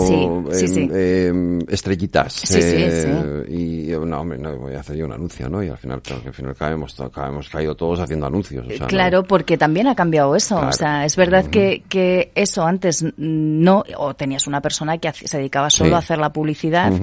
em, 0.50 1.60
estrellitas. 1.68 2.56
Eh, 2.56 3.46
y 3.50 3.91
no, 3.91 4.22
hombre, 4.22 4.38
no 4.38 4.56
voy 4.56 4.74
a 4.74 4.80
hacer 4.80 4.96
yo 4.96 5.06
un 5.06 5.12
anuncio, 5.12 5.50
¿no? 5.50 5.62
Y 5.62 5.68
al 5.68 5.77
final, 5.77 6.01
claro, 6.01 6.22
que 6.22 6.30
al 6.30 6.34
final 6.34 6.56
hemos, 6.72 6.96
hemos 7.00 7.50
caído 7.50 7.75
todos 7.75 8.00
haciendo 8.00 8.27
anuncios. 8.27 8.65
claro, 8.88 9.24
porque 9.24 9.58
también 9.58 9.88
ha 9.88 9.96
cambiado 9.96 10.34
eso. 10.34 10.60
O 10.60 10.72
sea, 10.72 11.03
es 11.03 11.18
verdad 11.18 11.48
que, 11.48 11.84
que 11.89 12.32
eso 12.36 12.63
antes 12.63 13.06
no, 13.18 13.84
o 13.98 14.13
tenías 14.13 14.48
una 14.48 14.62
persona 14.62 14.98
que 14.98 15.12
se 15.12 15.38
dedicaba 15.38 15.50
solo 15.70 15.96
a 15.96 16.00
hacer 16.00 16.17
la 16.17 16.34
publicidad 16.34 16.93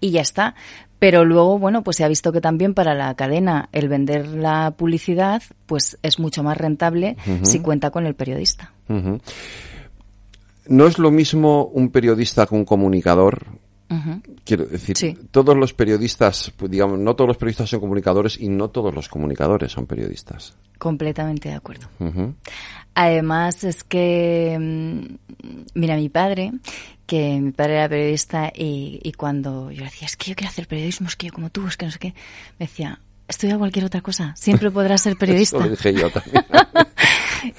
y 0.00 0.10
ya 0.10 0.20
está. 0.20 0.54
Pero 1.00 1.24
luego, 1.24 1.58
bueno, 1.58 1.82
pues 1.82 1.96
se 1.96 2.04
ha 2.04 2.08
visto 2.08 2.30
que 2.30 2.42
también 2.42 2.74
para 2.74 2.94
la 2.94 3.14
cadena 3.14 3.70
el 3.72 3.88
vender 3.88 4.28
la 4.28 4.72
publicidad, 4.72 5.42
pues 5.64 5.98
es 6.02 6.18
mucho 6.18 6.42
más 6.42 6.58
rentable 6.58 7.16
si 7.42 7.60
cuenta 7.60 7.90
con 7.90 8.06
el 8.06 8.14
periodista. 8.14 8.72
No 10.66 10.86
es 10.86 10.98
lo 10.98 11.10
mismo 11.10 11.64
un 11.64 11.90
periodista 11.90 12.46
que 12.46 12.54
un 12.54 12.64
comunicador. 12.66 13.46
Quiero 14.44 14.66
decir, 14.66 15.18
todos 15.30 15.56
los 15.56 15.72
periodistas, 15.72 16.52
pues, 16.56 16.70
digamos, 16.70 16.98
no 16.98 17.16
todos 17.16 17.28
los 17.28 17.36
periodistas 17.38 17.70
son 17.70 17.80
comunicadores 17.80 18.38
y 18.38 18.48
no 18.48 18.68
todos 18.68 18.94
los 18.94 19.08
comunicadores 19.08 19.72
son 19.72 19.86
periodistas. 19.86 20.54
Completamente 20.78 21.48
de 21.48 21.54
acuerdo. 21.56 21.88
Además, 22.94 23.64
es 23.64 23.84
que, 23.84 24.56
mm, 24.60 25.74
mira, 25.74 25.96
mi 25.96 26.08
padre, 26.08 26.52
que 27.10 27.40
mi 27.40 27.50
padre 27.50 27.74
era 27.74 27.88
periodista 27.88 28.52
y, 28.54 29.00
y 29.02 29.10
cuando 29.14 29.72
yo 29.72 29.78
le 29.80 29.86
decía, 29.86 30.06
es 30.06 30.16
que 30.16 30.30
yo 30.30 30.36
quiero 30.36 30.48
hacer 30.48 30.68
periodismo, 30.68 31.08
es 31.08 31.16
que 31.16 31.26
yo 31.26 31.32
como 31.32 31.50
tú, 31.50 31.66
es 31.66 31.76
que 31.76 31.86
no 31.86 31.90
sé 31.90 31.98
qué, 31.98 32.14
me 32.56 32.66
decía, 32.66 33.00
estudia 33.26 33.58
cualquier 33.58 33.84
otra 33.84 34.00
cosa, 34.00 34.32
siempre 34.36 34.70
podrás 34.70 35.02
ser 35.02 35.16
periodista. 35.18 35.56
Eso 35.56 35.64
lo 35.64 35.70
dije 35.72 35.92
yo 35.92 36.08
también. 36.08 36.44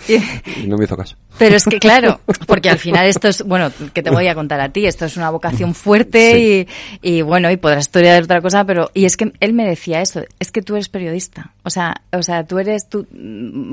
y 0.08 0.68
no 0.68 0.78
me 0.78 0.86
hizo 0.86 0.98
caso. 0.98 1.16
Pero 1.38 1.56
es 1.56 1.66
que 1.66 1.80
claro, 1.80 2.20
porque 2.48 2.70
al 2.70 2.78
final 2.78 3.08
esto 3.08 3.28
es, 3.28 3.44
bueno, 3.44 3.72
que 3.94 4.04
te 4.04 4.10
voy 4.10 4.28
a 4.28 4.36
contar 4.36 4.60
a 4.60 4.70
ti, 4.70 4.86
esto 4.86 5.06
es 5.06 5.18
una 5.18 5.30
vocación 5.30 5.74
fuerte 5.74 6.40
y, 6.40 6.68
y, 7.02 7.22
bueno, 7.22 7.50
y 7.50 7.58
podrás 7.58 7.86
estudiar 7.86 8.24
otra 8.24 8.42
cosa, 8.42 8.64
pero, 8.66 8.92
y 8.94 9.06
es 9.06 9.18
que 9.18 9.32
él 9.40 9.54
me 9.54 9.66
decía 9.66 10.02
eso, 10.02 10.22
es 10.40 10.52
que 10.52 10.62
tú 10.62 10.76
eres 10.76 10.90
periodista, 10.90 11.54
o 11.64 11.70
sea, 11.70 12.02
o 12.12 12.22
sea, 12.22 12.46
tú 12.46 12.60
eres, 12.60 12.88
tú 12.90 13.08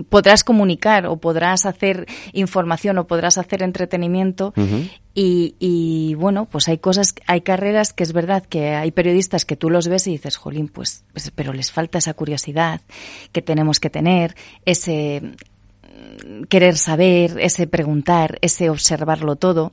podrás 0.09 0.45
comunicar 0.45 1.07
o 1.07 1.17
podrás 1.17 1.67
hacer 1.67 2.07
información 2.33 2.99
o 2.99 3.07
podrás 3.07 3.39
hacer 3.39 3.63
entretenimiento 3.63 4.55
y, 5.15 5.57
y 5.59 6.15
bueno, 6.15 6.47
pues 6.47 6.69
hay 6.69 6.79
cosas, 6.79 7.15
hay 7.27 7.41
carreras 7.41 7.93
que 7.93 8.05
es 8.05 8.13
verdad 8.13 8.45
que 8.45 8.75
hay 8.77 8.93
periodistas 8.93 9.45
que 9.45 9.57
tú 9.57 9.69
los 9.69 9.89
ves 9.89 10.07
y 10.07 10.13
dices, 10.13 10.37
jolín, 10.37 10.69
pues, 10.69 11.05
pues 11.13 11.31
pero 11.35 11.53
les 11.53 11.73
falta 11.73 11.99
esa 11.99 12.15
curiosidad 12.15 12.81
que 13.33 13.43
tenemos 13.43 13.81
que 13.81 13.91
tener, 13.91 14.37
ese, 14.65 15.35
querer 16.49 16.77
saber, 16.77 17.39
ese 17.41 17.67
preguntar, 17.67 18.39
ese 18.43 18.71
observarlo 18.71 19.37
todo. 19.37 19.73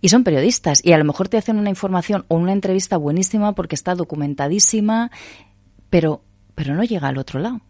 Y 0.00 0.08
son 0.08 0.24
periodistas 0.24 0.80
y 0.84 0.92
a 0.92 0.98
lo 0.98 1.04
mejor 1.04 1.28
te 1.28 1.36
hacen 1.36 1.58
una 1.58 1.70
información 1.70 2.24
o 2.28 2.36
una 2.36 2.52
entrevista 2.52 2.96
buenísima 2.96 3.54
porque 3.54 3.74
está 3.74 3.94
documentadísima, 3.94 5.10
pero, 5.88 6.22
pero 6.54 6.74
no 6.74 6.84
llega 6.84 7.08
al 7.08 7.18
otro 7.18 7.40
lado. 7.40 7.60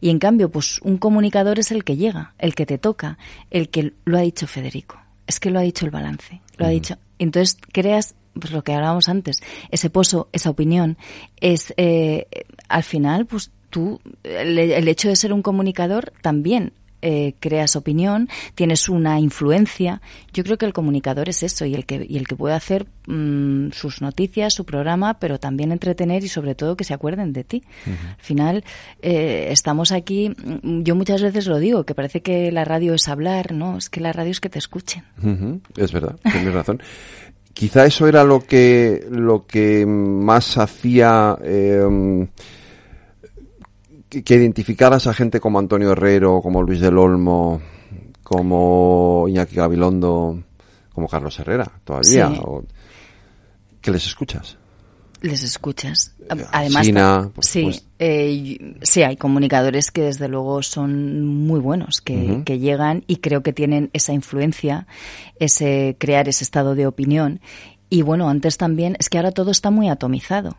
Y 0.00 0.08
en 0.08 0.18
cambio, 0.18 0.50
pues 0.50 0.80
un 0.82 0.96
comunicador 0.96 1.58
es 1.58 1.70
el 1.70 1.84
que 1.84 1.96
llega, 1.96 2.32
el 2.38 2.54
que 2.54 2.64
te 2.64 2.78
toca, 2.78 3.18
el 3.50 3.68
que 3.68 3.92
lo 4.06 4.16
ha 4.16 4.22
dicho 4.22 4.46
Federico. 4.46 4.98
Es 5.26 5.40
que 5.40 5.50
lo 5.50 5.58
ha 5.58 5.62
dicho 5.62 5.84
el 5.84 5.90
balance, 5.90 6.40
lo 6.56 6.64
ha 6.64 6.70
dicho. 6.70 6.96
Entonces 7.18 7.58
creas 7.72 8.14
pues 8.32 8.52
lo 8.52 8.62
que 8.62 8.74
hablábamos 8.74 9.08
antes, 9.08 9.42
ese 9.70 9.90
pozo, 9.90 10.28
esa 10.32 10.50
opinión, 10.50 10.96
es 11.40 11.72
eh, 11.76 12.26
al 12.68 12.82
final, 12.82 13.26
pues 13.26 13.50
tú, 13.70 14.00
el, 14.22 14.88
hecho 14.88 15.08
de 15.08 15.16
ser 15.16 15.32
un 15.32 15.42
comunicador 15.42 16.12
también 16.22 16.72
eh, 17.08 17.34
creas 17.38 17.76
opinión, 17.76 18.28
tienes 18.56 18.88
una 18.88 19.20
influencia. 19.20 20.00
Yo 20.32 20.42
creo 20.42 20.58
que 20.58 20.66
el 20.66 20.72
comunicador 20.72 21.28
es 21.28 21.44
eso 21.44 21.64
y 21.64 21.72
el 21.72 21.86
que, 21.86 22.04
y 22.08 22.16
el 22.16 22.26
que 22.26 22.34
puede 22.34 22.56
hacer 22.56 22.88
mm, 23.06 23.70
sus 23.70 24.02
noticias, 24.02 24.54
su 24.54 24.64
programa, 24.64 25.20
pero 25.20 25.38
también 25.38 25.70
entretener 25.70 26.24
y 26.24 26.28
sobre 26.28 26.56
todo 26.56 26.76
que 26.76 26.82
se 26.82 26.94
acuerden 26.94 27.32
de 27.32 27.44
ti. 27.44 27.62
Al 27.86 28.24
final, 28.24 28.64
eh, 29.02 29.50
estamos 29.52 29.92
aquí, 29.92 30.30
mm, 30.30 30.82
yo 30.82 30.96
muchas 30.96 31.22
veces 31.22 31.46
lo 31.46 31.60
digo, 31.60 31.84
que 31.84 31.94
parece 31.94 32.22
que 32.22 32.50
la 32.50 32.64
radio 32.64 32.92
es 32.94 33.06
hablar, 33.06 33.52
¿no? 33.52 33.78
Es 33.78 33.88
que 33.88 34.00
la 34.00 34.12
radio 34.12 34.32
es 34.32 34.40
que 34.40 34.50
te 34.50 34.58
escuchen. 34.58 35.04
Es 35.76 35.92
verdad, 35.92 36.16
tienes 36.32 36.52
razón. 36.52 36.82
Quizá 37.54 37.86
eso 37.86 38.08
era 38.08 38.24
lo 38.24 38.40
que, 38.40 39.06
lo 39.12 39.46
que 39.46 39.86
más 39.86 40.58
hacía 40.58 41.38
eh, 41.40 42.26
que, 44.08 44.34
identificaras 44.34 45.06
a 45.06 45.14
gente 45.14 45.40
como 45.40 45.58
Antonio 45.58 45.92
Herrero, 45.92 46.40
como 46.42 46.62
Luis 46.62 46.80
del 46.80 46.98
Olmo, 46.98 47.60
como 48.22 49.26
Iñaki 49.28 49.56
Gabilondo, 49.56 50.42
como 50.92 51.08
Carlos 51.08 51.38
Herrera, 51.38 51.70
todavía. 51.84 52.32
que 53.80 53.90
les 53.90 54.06
escuchas. 54.06 54.56
Les 55.22 55.42
escuchas. 55.42 56.14
Eh, 56.20 56.44
Además, 56.52 56.86
sí, 57.40 57.70
eh, 57.98 58.74
sí, 58.82 59.02
hay 59.02 59.16
comunicadores 59.16 59.90
que 59.90 60.02
desde 60.02 60.28
luego 60.28 60.62
son 60.62 61.24
muy 61.24 61.58
buenos, 61.58 62.00
que, 62.00 62.42
que, 62.44 62.58
llegan 62.58 63.02
y 63.06 63.16
creo 63.16 63.42
que 63.42 63.52
tienen 63.52 63.90
esa 63.92 64.12
influencia, 64.12 64.86
ese 65.38 65.96
crear 65.98 66.28
ese 66.28 66.44
estado 66.44 66.74
de 66.74 66.86
opinión 66.86 67.40
y 67.88 68.02
bueno, 68.02 68.28
antes 68.28 68.56
también, 68.56 68.96
es 68.98 69.08
que 69.08 69.18
ahora 69.18 69.30
todo 69.30 69.50
está 69.50 69.70
muy 69.70 69.88
atomizado. 69.88 70.56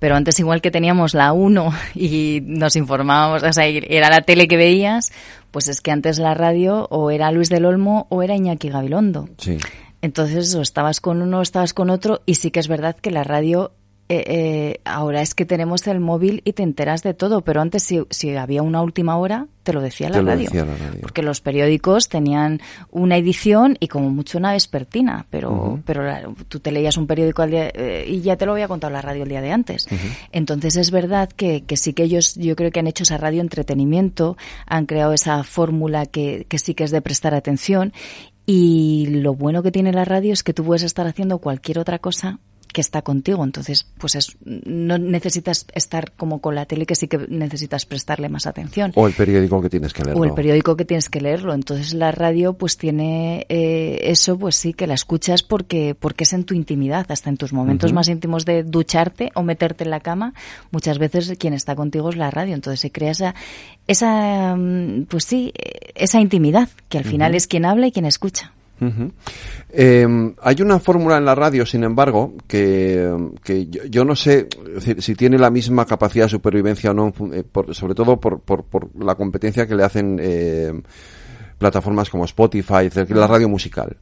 Pero 0.00 0.16
antes 0.16 0.40
igual 0.40 0.60
que 0.60 0.72
teníamos 0.72 1.14
la 1.14 1.32
1 1.32 1.72
y 1.94 2.40
nos 2.44 2.74
informábamos, 2.76 3.42
o 3.42 3.52
sea, 3.52 3.66
era 3.66 4.10
la 4.10 4.22
tele 4.22 4.48
que 4.48 4.56
veías, 4.56 5.12
pues 5.50 5.68
es 5.68 5.80
que 5.80 5.90
antes 5.90 6.18
la 6.18 6.34
radio 6.34 6.88
o 6.90 7.10
era 7.10 7.30
Luis 7.30 7.48
del 7.48 7.66
Olmo 7.66 8.06
o 8.08 8.22
era 8.22 8.34
Iñaki 8.34 8.70
Gabilondo. 8.70 9.28
Sí. 9.38 9.58
Entonces, 10.00 10.54
o 10.54 10.62
estabas 10.62 11.00
con 11.00 11.22
uno 11.22 11.38
o 11.38 11.42
estabas 11.42 11.74
con 11.74 11.90
otro 11.90 12.22
y 12.26 12.34
sí 12.34 12.50
que 12.50 12.58
es 12.58 12.68
verdad 12.68 12.96
que 12.96 13.12
la 13.12 13.22
radio 13.22 13.72
eh, 14.12 14.24
eh, 14.26 14.80
ahora 14.84 15.22
es 15.22 15.34
que 15.34 15.46
tenemos 15.46 15.86
el 15.86 15.98
móvil 15.98 16.42
y 16.44 16.52
te 16.52 16.62
enteras 16.62 17.02
de 17.02 17.14
todo, 17.14 17.40
pero 17.40 17.62
antes 17.62 17.82
si, 17.82 18.02
si 18.10 18.36
había 18.36 18.62
una 18.62 18.82
última 18.82 19.16
hora, 19.16 19.46
te 19.62 19.72
lo 19.72 19.80
decía 19.80 20.10
la, 20.10 20.20
radio, 20.20 20.50
Porque 21.00 21.22
los 21.22 21.40
periódicos 21.40 22.10
tenían 22.10 22.60
una 22.90 23.16
edición 23.16 23.78
y 23.80 23.88
como 23.88 24.10
mucho 24.10 24.36
una 24.36 24.52
vespertina, 24.52 25.24
pero, 25.30 25.80
pero 25.86 26.02
tú 26.48 26.60
te 26.60 26.72
leías 26.72 26.98
un 26.98 27.06
periódico 27.06 27.40
al 27.40 27.52
día 27.52 27.70
eh, 27.72 28.04
y 28.06 28.20
ya 28.20 28.36
te 28.36 28.44
lo 28.44 28.52
había 28.52 28.68
contado 28.68 28.92
la 28.92 29.00
radio 29.00 29.22
el 29.22 29.30
día 29.30 29.40
de 29.40 29.50
antes. 29.50 29.86
Entonces 30.30 30.76
es 30.76 30.90
verdad 30.90 31.30
que, 31.30 31.62
que 31.62 31.78
sí 31.78 31.94
que 31.94 32.02
ellos, 32.02 32.34
yo 32.34 32.54
creo 32.54 32.70
que 32.70 32.80
han 32.80 32.88
hecho 32.88 33.04
esa 33.04 33.16
radio 33.16 33.40
entretenimiento, 33.40 34.36
han 34.66 34.84
creado 34.84 35.14
esa 35.14 35.42
fórmula 35.42 36.04
que, 36.04 36.44
que 36.50 36.58
sí 36.58 36.74
que 36.74 36.84
es 36.84 36.90
de 36.90 37.00
prestar 37.00 37.34
atención 37.34 37.94
y 38.44 39.06
lo 39.06 39.32
bueno 39.32 39.62
que 39.62 39.72
tiene 39.72 39.90
la 39.94 40.04
radio 40.04 40.34
es 40.34 40.42
que 40.42 40.52
tú 40.52 40.64
puedes 40.64 40.82
estar 40.82 41.06
haciendo 41.06 41.38
cualquier 41.38 41.78
otra 41.78 41.98
cosa 41.98 42.40
que 42.72 42.80
está 42.80 43.02
contigo. 43.02 43.44
Entonces, 43.44 43.86
pues 43.98 44.14
es, 44.14 44.36
no 44.44 44.98
necesitas 44.98 45.66
estar 45.74 46.12
como 46.12 46.40
con 46.40 46.54
la 46.54 46.66
tele, 46.66 46.86
que 46.86 46.94
sí 46.94 47.08
que 47.08 47.18
necesitas 47.28 47.86
prestarle 47.86 48.28
más 48.28 48.46
atención. 48.46 48.92
O 48.94 49.06
el 49.06 49.12
periódico 49.12 49.60
que 49.60 49.68
tienes 49.68 49.92
que 49.92 50.04
leerlo. 50.04 50.20
O 50.20 50.24
el 50.24 50.32
periódico 50.32 50.76
que 50.76 50.84
tienes 50.84 51.08
que 51.08 51.20
leerlo. 51.20 51.54
Entonces, 51.54 51.94
la 51.94 52.12
radio, 52.12 52.54
pues 52.54 52.76
tiene 52.76 53.46
eh, 53.48 54.00
eso, 54.04 54.38
pues 54.38 54.56
sí, 54.56 54.72
que 54.72 54.86
la 54.86 54.94
escuchas 54.94 55.42
porque, 55.42 55.94
porque 55.98 56.24
es 56.24 56.32
en 56.32 56.44
tu 56.44 56.54
intimidad, 56.54 57.06
hasta 57.10 57.30
en 57.30 57.36
tus 57.36 57.52
momentos 57.52 57.92
más 57.92 58.08
íntimos 58.08 58.44
de 58.44 58.62
ducharte 58.62 59.30
o 59.34 59.42
meterte 59.42 59.84
en 59.84 59.90
la 59.90 60.00
cama. 60.00 60.34
Muchas 60.70 60.98
veces 60.98 61.32
quien 61.38 61.54
está 61.54 61.76
contigo 61.76 62.10
es 62.10 62.16
la 62.16 62.30
radio. 62.30 62.54
Entonces, 62.54 62.80
se 62.80 62.90
crea 62.90 63.10
esa, 63.10 63.34
esa 63.86 64.56
mm, 64.56 65.04
pues 65.08 65.24
sí, 65.24 65.52
esa 65.94 66.20
intimidad, 66.20 66.68
que 66.88 66.98
al 66.98 67.04
final 67.04 67.34
es 67.34 67.46
quien 67.46 67.64
habla 67.64 67.86
y 67.86 67.92
quien 67.92 68.06
escucha. 68.06 68.52
Em, 69.70 70.34
hay 70.42 70.56
una 70.60 70.78
fórmula 70.80 71.16
en 71.16 71.24
la 71.24 71.34
radio, 71.34 71.64
sin 71.64 71.84
embargo, 71.84 72.34
que, 72.46 73.10
yo, 73.90 74.04
no 74.04 74.16
sé 74.16 74.48
si, 74.98 75.14
tiene 75.14 75.38
la 75.38 75.50
misma 75.50 75.86
capacidad 75.86 76.26
de 76.26 76.30
supervivencia 76.30 76.90
o 76.90 76.94
no, 76.94 77.12
eh, 77.32 77.44
sobre 77.72 77.94
todo 77.94 78.18
por, 78.18 78.40
por, 78.40 78.90
la 78.98 79.14
competencia 79.14 79.66
que 79.66 79.74
le 79.74 79.84
hacen 79.84 80.18
em, 80.20 80.82
plataformas 81.58 82.10
como 82.10 82.24
Spotify, 82.24 82.90
la 83.08 83.26
radio 83.26 83.48
musical. 83.48 83.96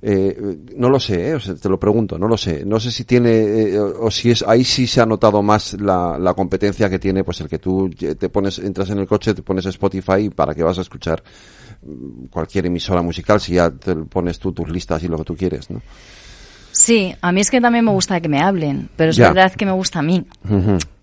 Eh, 0.00 0.56
no 0.76 0.88
lo 0.88 0.98
sé, 0.98 1.32
eh, 1.34 1.38
te 1.60 1.68
lo 1.68 1.78
pregunto, 1.78 2.18
no 2.18 2.26
lo 2.26 2.38
sé. 2.38 2.64
No 2.64 2.80
sé 2.80 2.90
si 2.90 3.04
tiene, 3.04 3.78
o 3.78 4.10
si 4.10 4.30
es, 4.30 4.42
ahí 4.42 4.64
sí 4.64 4.86
se 4.86 5.02
ha 5.02 5.06
notado 5.06 5.42
más 5.42 5.74
la, 5.74 6.18
la, 6.18 6.32
competencia 6.32 6.88
que 6.88 6.98
tiene, 6.98 7.22
pues 7.22 7.40
el 7.42 7.48
que 7.48 7.58
tú 7.58 7.90
te 7.90 8.28
pones, 8.30 8.58
entras 8.58 8.88
en 8.90 8.98
el 8.98 9.06
coche, 9.06 9.34
te 9.34 9.42
pones 9.42 9.66
Spotify 9.66 10.30
para 10.30 10.54
que 10.54 10.62
vas 10.62 10.78
a 10.78 10.80
escuchar 10.80 11.22
cualquier 12.30 12.66
emisora 12.66 13.02
musical 13.02 13.40
si 13.40 13.54
ya 13.54 13.70
te 13.70 13.94
pones 13.94 14.38
tú 14.38 14.52
tus 14.52 14.68
listas 14.68 15.02
y 15.02 15.08
lo 15.08 15.18
que 15.18 15.24
tú 15.24 15.36
quieres, 15.36 15.70
¿no? 15.70 15.82
Sí, 16.70 17.14
a 17.20 17.32
mí 17.32 17.40
es 17.40 17.50
que 17.50 17.60
también 17.60 17.84
me 17.84 17.90
gusta 17.90 18.20
que 18.20 18.28
me 18.28 18.40
hablen, 18.40 18.88
pero 18.96 19.10
es 19.10 19.18
verdad 19.18 19.52
que 19.52 19.66
me 19.66 19.72
gusta 19.72 19.98
a 19.98 20.02
mí. 20.02 20.24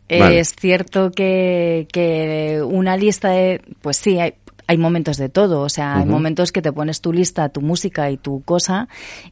Es 0.08 0.56
cierto 0.60 1.12
que, 1.12 1.88
que 1.94 2.62
una 2.66 2.98
lista 2.98 3.30
de, 3.30 3.62
pues 3.82 3.98
sí, 3.98 4.20
hay, 4.20 4.34
hay 4.66 4.78
momentos 4.78 5.18
de 5.18 5.30
todo, 5.30 5.62
o 5.62 5.70
sea, 5.70 5.98
hay 5.98 6.06
momentos 6.06 6.52
que 6.52 6.64
te 6.64 6.72
pones 6.72 7.02
tu 7.02 7.14
lista, 7.14 7.50
tu 7.50 7.62
música 7.62 8.10
y 8.10 8.18
tu 8.18 8.42
cosa 8.42 8.88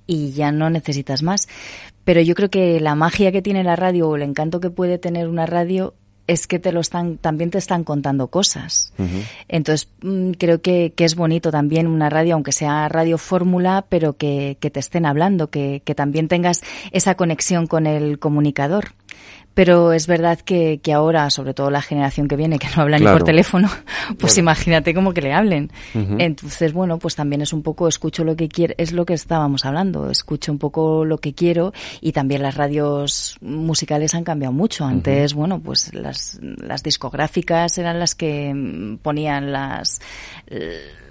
y 0.06 0.32
ya 0.32 0.52
no 0.52 0.70
necesitas 0.70 1.24
más. 1.24 1.48
Pero 2.04 2.22
yo 2.22 2.36
creo 2.36 2.50
que 2.50 2.80
la 2.80 2.96
magia 2.96 3.32
que 3.32 3.42
tiene 3.42 3.64
la 3.64 3.76
radio 3.76 4.10
o 4.10 4.16
el 4.16 4.22
encanto 4.22 4.60
que 4.60 4.70
puede 4.70 4.98
tener 4.98 5.28
una 5.28 5.46
radio 5.46 5.96
es 6.28 6.46
que 6.46 6.60
te 6.60 6.72
lo 6.72 6.82
están, 6.82 7.18
también 7.18 7.50
te 7.50 7.58
están 7.58 7.84
contando 7.84 8.28
cosas. 8.28 8.94
Entonces, 9.48 9.90
mm, 10.02 10.32
creo 10.32 10.62
que, 10.62 10.94
que, 10.96 11.06
es 11.06 11.16
bonito 11.16 11.52
también 11.52 11.88
una 11.88 12.10
radio, 12.10 12.36
aunque 12.36 12.52
sea 12.52 12.90
radio 12.90 13.18
fórmula, 13.18 13.86
pero 13.88 14.18
que, 14.18 14.58
que 14.60 14.70
te 14.70 14.82
estén 14.82 15.06
hablando, 15.06 15.50
que, 15.50 15.82
que 15.86 15.96
también 15.96 16.28
tengas 16.28 16.62
esa 16.92 17.16
conexión 17.16 17.66
con 17.66 17.88
el 17.88 18.20
comunicador. 18.20 18.94
Pero 19.58 19.92
es 19.92 20.06
verdad 20.06 20.40
que, 20.40 20.82
que, 20.84 20.94
ahora, 20.94 21.32
sobre 21.32 21.56
todo 21.56 21.72
la 21.72 21.82
generación 21.82 22.28
que 22.28 22.36
viene, 22.36 22.60
que 22.60 22.68
no 22.76 22.84
habla 22.84 23.00
ni 23.00 23.08
por 23.08 23.24
teléfono, 23.24 23.68
pues 24.20 24.38
imagínate 24.38 24.94
cómo 24.94 25.16
que 25.16 25.22
le 25.22 25.34
hablen. 25.34 25.72
Entonces, 25.96 26.74
bueno, 26.74 27.00
pues 27.00 27.16
también 27.16 27.42
es 27.42 27.54
un 27.54 27.64
poco, 27.64 27.88
escucho 27.88 28.24
lo 28.24 28.36
que 28.36 28.50
quiero, 28.50 28.76
es 28.78 28.92
lo 28.92 29.04
que 29.04 29.16
estábamos 29.16 29.66
hablando, 29.66 30.12
escucho 30.12 30.52
un 30.52 30.60
poco 30.60 31.06
lo 31.06 31.18
que 31.18 31.34
quiero 31.34 31.74
y 32.02 32.12
también 32.12 32.44
las 32.44 32.54
radios 32.54 33.36
musicales 33.42 34.14
han 34.14 34.24
cambiado 34.24 34.54
mucho. 34.54 34.86
Antes, 34.86 35.34
bueno, 35.34 35.60
pues 35.60 35.92
las, 35.92 36.40
las 36.40 36.84
discográficas 36.84 37.80
eran 37.80 37.98
las 37.98 38.14
que 38.14 39.00
ponían 39.02 39.52
las 39.52 40.00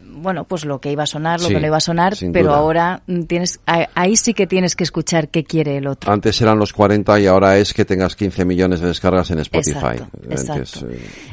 bueno, 0.09 0.45
pues 0.45 0.65
lo 0.65 0.81
que 0.81 0.93
iba 0.93 1.03
a 1.03 1.07
sonar, 1.07 1.41
lo 1.41 1.49
que 1.49 1.61
no 1.61 1.67
iba 1.67 1.77
a 1.77 1.81
sonar, 1.81 2.15
pero 2.33 2.55
ahora 2.55 3.03
tienes, 3.27 3.61
ahí 3.67 4.17
sí 4.17 4.35
que 4.35 4.47
tienes 4.47 4.77
que 4.77 4.85
escuchar 4.85 5.29
qué 5.29 5.45
quiere 5.45 5.77
el 5.77 5.87
otro. 5.87 6.13
Antes 6.13 6.41
eran 6.41 6.59
los 6.59 6.73
40 6.73 7.21
y 7.21 7.27
ahora 7.27 7.59
es 7.59 7.75
que 7.75 7.85
tengas 7.85 8.17
15 8.17 8.45
millones 8.45 8.81
de 8.81 8.89
descargas 8.89 9.31
en 9.31 9.41
Spotify. 9.41 10.03
Exacto, 10.31 10.87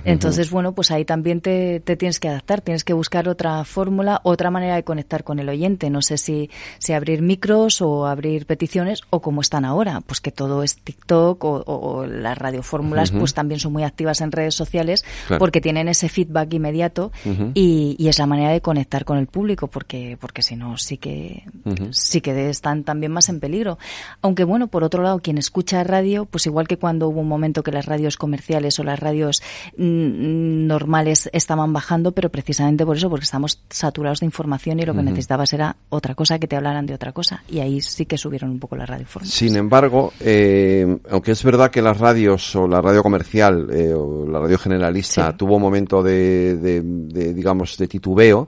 Entonces, 0.04 0.50
bueno, 0.50 0.74
pues 0.74 0.92
ahí 0.92 1.06
también 1.06 1.42
te, 1.42 1.80
tienes 1.80 2.20
que 2.20 2.30
adaptar, 2.30 2.62
tienes 2.62 2.84
que 2.84 2.94
buscar 2.94 3.30
otra 3.30 3.64
fórmula, 3.64 4.22
otra 4.24 4.50
manera 4.52 4.76
de 4.76 4.84
conectar 4.84 5.24
con 5.24 5.40
el 5.40 5.50
oyente. 5.50 5.90
No 5.90 6.02
sé 6.02 6.18
si, 6.18 6.50
si 6.80 6.94
abrir 6.94 7.22
micros 7.22 7.82
o 7.82 8.08
abrir 8.08 8.46
peticiones 8.46 9.02
o 9.10 9.22
como 9.22 9.42
están 9.42 9.66
ahora, 9.66 10.02
pues 10.02 10.20
que 10.22 10.32
todo 10.32 10.64
es 10.64 10.78
TikTok 10.78 11.44
o, 11.44 12.06
las 12.08 12.38
radiofórmulas 12.38 13.12
pues 13.12 13.34
también 13.34 13.60
son 13.60 13.74
muy 13.74 13.84
activas 13.84 14.22
en 14.22 14.32
redes 14.32 14.56
sociales 14.56 15.06
porque 15.40 15.62
tienen 15.62 15.88
ese 15.88 16.10
feedback 16.10 16.54
inmediato 16.54 17.12
y, 17.54 17.96
y 17.98 18.08
es 18.08 18.20
la 18.20 18.26
manera 18.26 18.52
de 18.52 18.62
conectar 18.64 19.06
con 19.06 19.20
el 19.20 19.28
público 19.28 19.68
porque 19.68 20.18
porque 20.20 20.42
si 20.42 20.56
no 20.56 20.78
sí 20.78 20.98
que 20.98 21.44
sí 21.92 22.22
que 22.22 22.50
están 22.50 22.84
también 22.84 23.12
más 23.12 23.30
en 23.30 23.40
peligro. 23.40 23.78
Aunque 24.24 24.44
bueno 24.44 24.68
por 24.68 24.84
otro 24.84 25.04
lado 25.04 25.20
quien 25.20 25.38
escucha 25.38 25.84
radio 25.84 26.26
pues 26.26 26.48
igual 26.48 26.68
que 26.68 26.78
cuando 26.78 27.10
hubo 27.10 27.22
un 27.22 27.28
momento 27.28 27.62
que 27.62 27.72
las 27.72 27.86
radios 27.86 28.18
comerciales 28.18 28.80
o 28.80 28.84
las 28.84 29.00
radios 29.00 29.44
mm, 29.78 30.66
normales 30.66 31.30
estaban 31.34 31.72
bajando 31.74 32.14
pero 32.14 32.30
precisamente 32.30 32.86
por 32.86 32.98
eso 32.98 33.10
porque 33.10 33.26
estamos 33.26 33.62
saturados 33.70 34.22
de 34.22 34.26
información 34.26 34.80
y 34.80 34.86
lo 34.86 34.96
que 34.96 35.04
necesitabas 35.04 35.54
era 35.54 35.76
otra 35.90 36.16
cosa 36.16 36.40
que 36.40 36.48
te 36.48 36.56
hablaran 36.56 36.86
de 36.86 36.94
otra 36.94 37.12
cosa 37.12 37.44
y 37.50 37.60
ahí 37.60 37.82
sí 37.82 38.06
que 38.06 38.18
subieron 38.18 38.50
un 38.50 38.60
poco 38.60 38.76
la 38.76 38.86
radio 38.86 39.06
sin 39.24 39.56
embargo 39.58 40.14
eh, 40.22 40.98
aunque 41.12 41.32
es 41.32 41.44
verdad 41.44 41.70
que 41.70 41.82
las 41.82 41.98
radios 41.98 42.56
o 42.56 42.68
la 42.68 42.82
radio 42.82 43.04
comercial 43.04 43.68
eh, 43.72 43.94
o 43.94 44.26
la 44.26 44.40
radio 44.40 44.58
generalista 44.58 45.36
tuvo 45.36 45.58
un 45.58 45.62
momento 45.62 46.02
de, 46.02 46.56
de 46.56 47.34
digamos 47.34 47.78
de 47.78 47.88
titubeo 47.88 48.48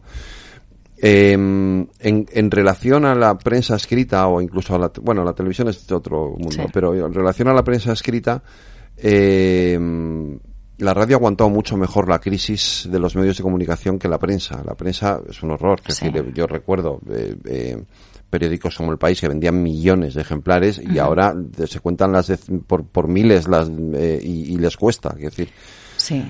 Em, 0.98 1.86
en, 2.00 2.52
relación 2.52 3.06
a 3.06 3.14
la 3.14 3.38
prensa 3.38 3.76
escrita 3.76 4.28
o 4.28 4.42
incluso 4.42 4.76
a 4.76 4.80
la, 4.80 4.92
bueno, 5.02 5.26
la 5.26 5.34
televisión 5.34 5.68
es 5.68 5.92
otro 5.92 6.36
mundo, 6.38 6.68
pero 6.74 6.96
en 6.96 7.14
relación 7.14 7.50
a 7.50 7.54
la 7.54 7.64
prensa 7.64 7.92
escrita, 7.92 8.42
em, 8.96 10.40
la 10.78 10.94
radio 10.94 11.18
ha 11.18 11.20
aguantado 11.20 11.50
mucho 11.50 11.76
mejor 11.76 12.08
la 12.08 12.20
crisis 12.20 12.88
de 12.90 12.98
los 12.98 13.16
medios 13.16 13.38
de 13.38 13.44
comunicación 13.44 14.00
que 14.00 14.08
la 14.08 14.18
prensa. 14.18 14.64
La 14.66 14.76
prensa 14.76 15.20
es 15.30 15.44
un 15.44 15.52
horror. 15.52 15.82
yo 16.34 16.48
recuerdo 16.48 17.02
eh, 17.12 17.36
eh, 17.46 17.84
periódicos 18.30 18.76
como 18.76 18.94
El 18.94 18.98
País 18.98 19.20
que 19.20 19.28
vendían 19.28 19.62
millones 19.62 20.14
de 20.14 20.22
ejemplares 20.22 20.80
y 20.80 20.98
ahora 20.98 21.36
se 21.68 21.80
cuentan 21.82 22.14
las 22.14 22.32
por, 22.66 22.86
por 22.86 23.10
miles 23.10 23.50
las 23.50 23.70
eh, 23.96 24.20
y, 24.24 24.58
les 24.58 24.78
cuesta. 24.78 25.14
Es 25.18 25.36
decir, 25.36 25.50
sí. 25.98 26.26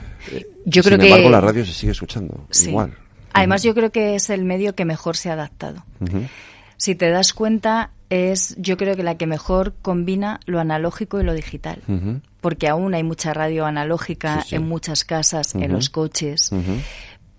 Yo 0.65 0.81
creo 0.81 0.97
sin 0.97 1.05
embargo, 1.05 1.29
la 1.29 1.41
radio 1.41 1.63
se 1.63 1.71
sigue 1.71 1.91
escuchando 1.91 2.47
igual 2.65 3.04
Además, 3.35 3.63
yo 3.63 3.75
creo 3.75 3.91
que 3.91 4.15
es 4.15 4.29
el 4.29 4.45
medio 4.45 4.75
que 4.75 4.85
mejor 4.85 5.17
se 5.17 5.29
ha 5.29 5.33
adaptado. 5.33 5.83
Si 6.77 6.95
te 6.95 7.09
das 7.09 7.33
cuenta, 7.33 7.91
es 8.09 8.55
yo 8.57 8.77
creo 8.77 8.95
que 8.95 9.03
la 9.03 9.17
que 9.17 9.27
mejor 9.27 9.73
combina 9.81 10.39
lo 10.45 10.59
analógico 10.59 11.19
y 11.19 11.23
lo 11.23 11.33
digital. 11.33 11.81
Porque 12.41 12.67
aún 12.67 12.93
hay 12.93 13.03
mucha 13.03 13.33
radio 13.33 13.65
analógica 13.65 14.45
en 14.51 14.67
muchas 14.67 15.03
casas, 15.03 15.55
en 15.55 15.71
los 15.71 15.89
coches 15.89 16.51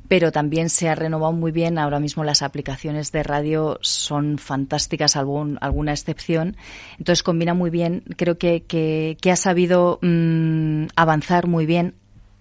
pero 0.09 0.33
también 0.33 0.71
se 0.71 0.89
ha 0.89 0.95
renovado 0.95 1.33
muy 1.33 1.53
bien. 1.53 1.79
Ahora 1.79 2.01
mismo 2.01 2.25
las 2.25 2.43
aplicaciones 2.43 3.13
de 3.13 3.23
radio 3.23 3.79
son 3.83 4.39
fantásticas, 4.39 5.17
algún, 5.17 5.59
alguna 5.61 5.93
excepción. 5.93 6.57
Entonces 6.99 7.23
combina 7.23 7.55
muy 7.55 7.71
bien. 7.71 8.05
Creo 8.17 8.39
que, 8.39 8.65
que, 8.65 9.31
ha 9.31 9.37
sabido 9.37 9.99
mm, 10.03 10.87
avanzar 10.97 11.47
muy 11.47 11.67
bien 11.67 11.95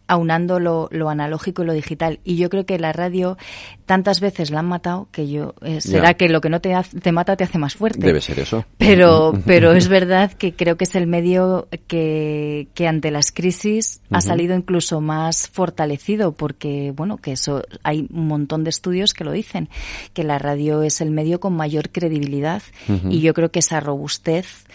aunando 0.07 0.59
lo, 0.59 0.87
lo, 0.91 1.09
analógico 1.09 1.63
y 1.63 1.65
lo 1.65 1.73
digital. 1.73 2.19
Y 2.23 2.37
yo 2.37 2.49
creo 2.49 2.65
que 2.65 2.79
la 2.79 2.93
radio 2.93 3.37
tantas 3.85 4.19
veces 4.19 4.51
la 4.51 4.59
han 4.59 4.67
matado 4.67 5.07
que 5.11 5.27
yo 5.27 5.53
eh, 5.61 5.81
será 5.81 6.15
que 6.15 6.29
lo 6.29 6.41
que 6.41 6.49
no 6.49 6.61
te, 6.61 6.75
te 7.01 7.11
mata 7.11 7.35
te 7.35 7.43
hace 7.43 7.57
más 7.57 7.75
fuerte. 7.75 8.05
Debe 8.05 8.21
ser 8.21 8.39
eso. 8.39 8.65
Pero, 8.77 9.33
pero 9.45 9.73
es 9.73 9.87
verdad 9.87 10.31
que 10.31 10.53
creo 10.53 10.77
que 10.77 10.85
es 10.85 10.95
el 10.95 11.07
medio 11.07 11.67
que, 11.87 12.67
que 12.73 12.87
ante 12.87 13.11
las 13.11 13.31
crisis 13.31 14.01
ha 14.11 14.21
salido 14.21 14.55
incluso 14.55 15.01
más 15.01 15.47
fortalecido 15.47 16.33
porque, 16.33 16.93
bueno, 16.95 17.17
que 17.17 17.33
eso 17.33 17.63
hay 17.83 18.07
un 18.11 18.27
montón 18.27 18.63
de 18.63 18.69
estudios 18.69 19.13
que 19.13 19.23
lo 19.23 19.31
dicen, 19.31 19.69
que 20.13 20.23
la 20.23 20.39
radio 20.39 20.83
es 20.83 21.01
el 21.01 21.11
medio 21.11 21.39
con 21.39 21.55
mayor 21.55 21.89
credibilidad 21.89 22.61
y 23.09 23.21
yo 23.21 23.33
creo 23.33 23.51
que 23.51 23.59
esa 23.59 23.79
robustez 23.79 24.65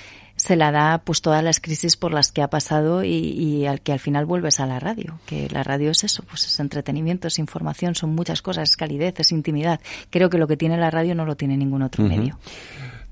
se 0.40 0.56
la 0.56 0.72
da 0.72 1.02
pues 1.04 1.20
todas 1.20 1.44
las 1.44 1.60
crisis 1.60 1.98
por 1.98 2.14
las 2.14 2.32
que 2.32 2.40
ha 2.40 2.48
pasado 2.48 3.04
y, 3.04 3.66
al 3.66 3.82
que 3.82 3.92
al 3.92 3.98
final 3.98 4.24
vuelves 4.24 4.58
a 4.58 4.66
la 4.66 4.80
radio, 4.80 5.20
que 5.26 5.50
la 5.50 5.62
radio 5.62 5.90
es 5.90 6.02
eso, 6.02 6.22
pues 6.22 6.46
es 6.46 6.58
entretenimiento, 6.60 7.28
es 7.28 7.38
información, 7.38 7.94
son 7.94 8.14
muchas 8.14 8.40
cosas, 8.40 8.70
es 8.70 8.76
calidez, 8.76 9.20
es 9.20 9.32
intimidad. 9.32 9.80
Creo 10.08 10.30
que 10.30 10.38
lo 10.38 10.48
que 10.48 10.56
tiene 10.56 10.78
la 10.78 10.90
radio 10.90 11.14
no 11.14 11.26
lo 11.26 11.36
tiene 11.36 11.58
ningún 11.58 11.82
otro 11.82 12.04
medio. 12.04 12.38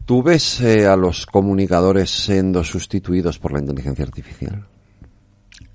¿Tú 0.06 0.22
ves 0.22 0.62
eh, 0.62 0.86
a 0.86 0.96
los 0.96 1.26
comunicadores 1.26 2.08
siendo 2.08 2.64
sustituidos 2.64 3.38
por 3.38 3.52
la 3.52 3.58
inteligencia 3.58 4.06
artificial? 4.06 4.66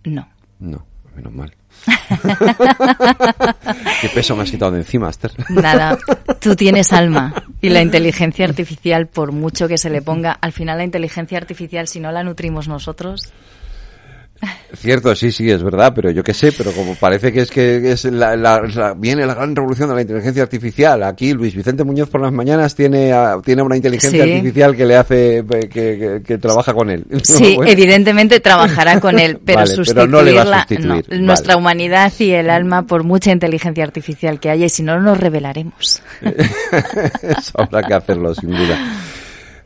No. 0.05 0.27
No, 0.57 0.87
menos 1.15 1.33
mal. 1.33 1.53
¿Qué 4.01 4.09
peso 4.09 4.35
me 4.35 4.43
has 4.43 4.51
quitado 4.51 4.71
de 4.71 4.79
encima, 4.79 5.09
Esther? 5.09 5.31
Nada, 5.49 5.97
tú 6.39 6.55
tienes 6.55 6.93
alma 6.93 7.33
y 7.61 7.69
la 7.69 7.81
inteligencia 7.81 8.45
artificial, 8.45 9.07
por 9.07 9.31
mucho 9.31 9.67
que 9.67 9.77
se 9.77 9.89
le 9.89 10.01
ponga, 10.01 10.31
al 10.31 10.51
final 10.51 10.77
la 10.77 10.83
inteligencia 10.83 11.37
artificial, 11.37 11.87
si 11.87 11.99
no 11.99 12.11
la 12.11 12.23
nutrimos 12.23 12.67
nosotros, 12.67 13.33
Cierto, 14.75 15.15
sí, 15.15 15.31
sí, 15.31 15.49
es 15.49 15.63
verdad, 15.63 15.93
pero 15.95 16.11
yo 16.11 16.23
qué 16.23 16.33
sé, 16.33 16.51
pero 16.51 16.71
como 16.71 16.95
parece 16.95 17.31
que 17.31 17.41
es 17.41 17.51
que 17.51 17.91
es 17.91 18.05
la, 18.05 18.95
viene 18.97 19.25
la 19.25 19.35
gran 19.35 19.55
revolución 19.55 19.89
de 19.89 19.95
la 19.95 20.01
inteligencia 20.01 20.43
artificial. 20.43 21.03
Aquí 21.03 21.33
Luis 21.33 21.55
Vicente 21.55 21.83
Muñoz 21.83 22.09
por 22.09 22.21
las 22.21 22.31
mañanas 22.31 22.75
tiene, 22.75 23.13
tiene 23.43 23.61
una 23.61 23.75
inteligencia 23.75 24.23
artificial 24.23 24.75
que 24.75 24.85
le 24.85 24.95
hace, 24.95 25.45
que, 25.69 26.37
trabaja 26.39 26.73
con 26.73 26.89
él. 26.89 27.05
Sí, 27.23 27.57
evidentemente 27.65 28.39
trabajará 28.39 28.99
con 28.99 29.17
él, 29.17 29.39
pero, 29.43 29.65
sustituirla, 29.65 30.67
nuestra 31.11 31.55
humanidad 31.55 32.11
y 32.19 32.31
el 32.31 32.49
alma 32.49 32.85
por 32.85 33.03
mucha 33.03 33.31
inteligencia 33.31 33.83
artificial 33.83 34.39
que 34.39 34.49
haya 34.49 34.65
y 34.65 34.69
si 34.69 34.83
no, 34.83 34.99
nos 34.99 35.19
revelaremos. 35.19 36.01
Eso 36.21 37.53
habrá 37.55 37.81
que 37.83 37.93
hacerlo, 37.93 38.35
sin 38.35 38.51
duda. 38.51 38.77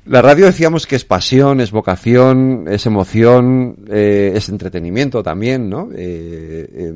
La 0.08 0.22
radio 0.22 0.46
decíamos 0.46 0.88
que 0.88 0.96
es 0.96 1.04
pasión, 1.04 1.60
es 1.60 1.72
vocación, 1.72 2.65
es 2.70 2.86
emoción, 2.86 3.86
eh, 3.89 4.32
es 4.36 4.48
entretenimiento 4.48 5.22
también, 5.22 5.70
¿no? 5.70 5.89
Eh, 5.93 6.70
eh, 6.72 6.93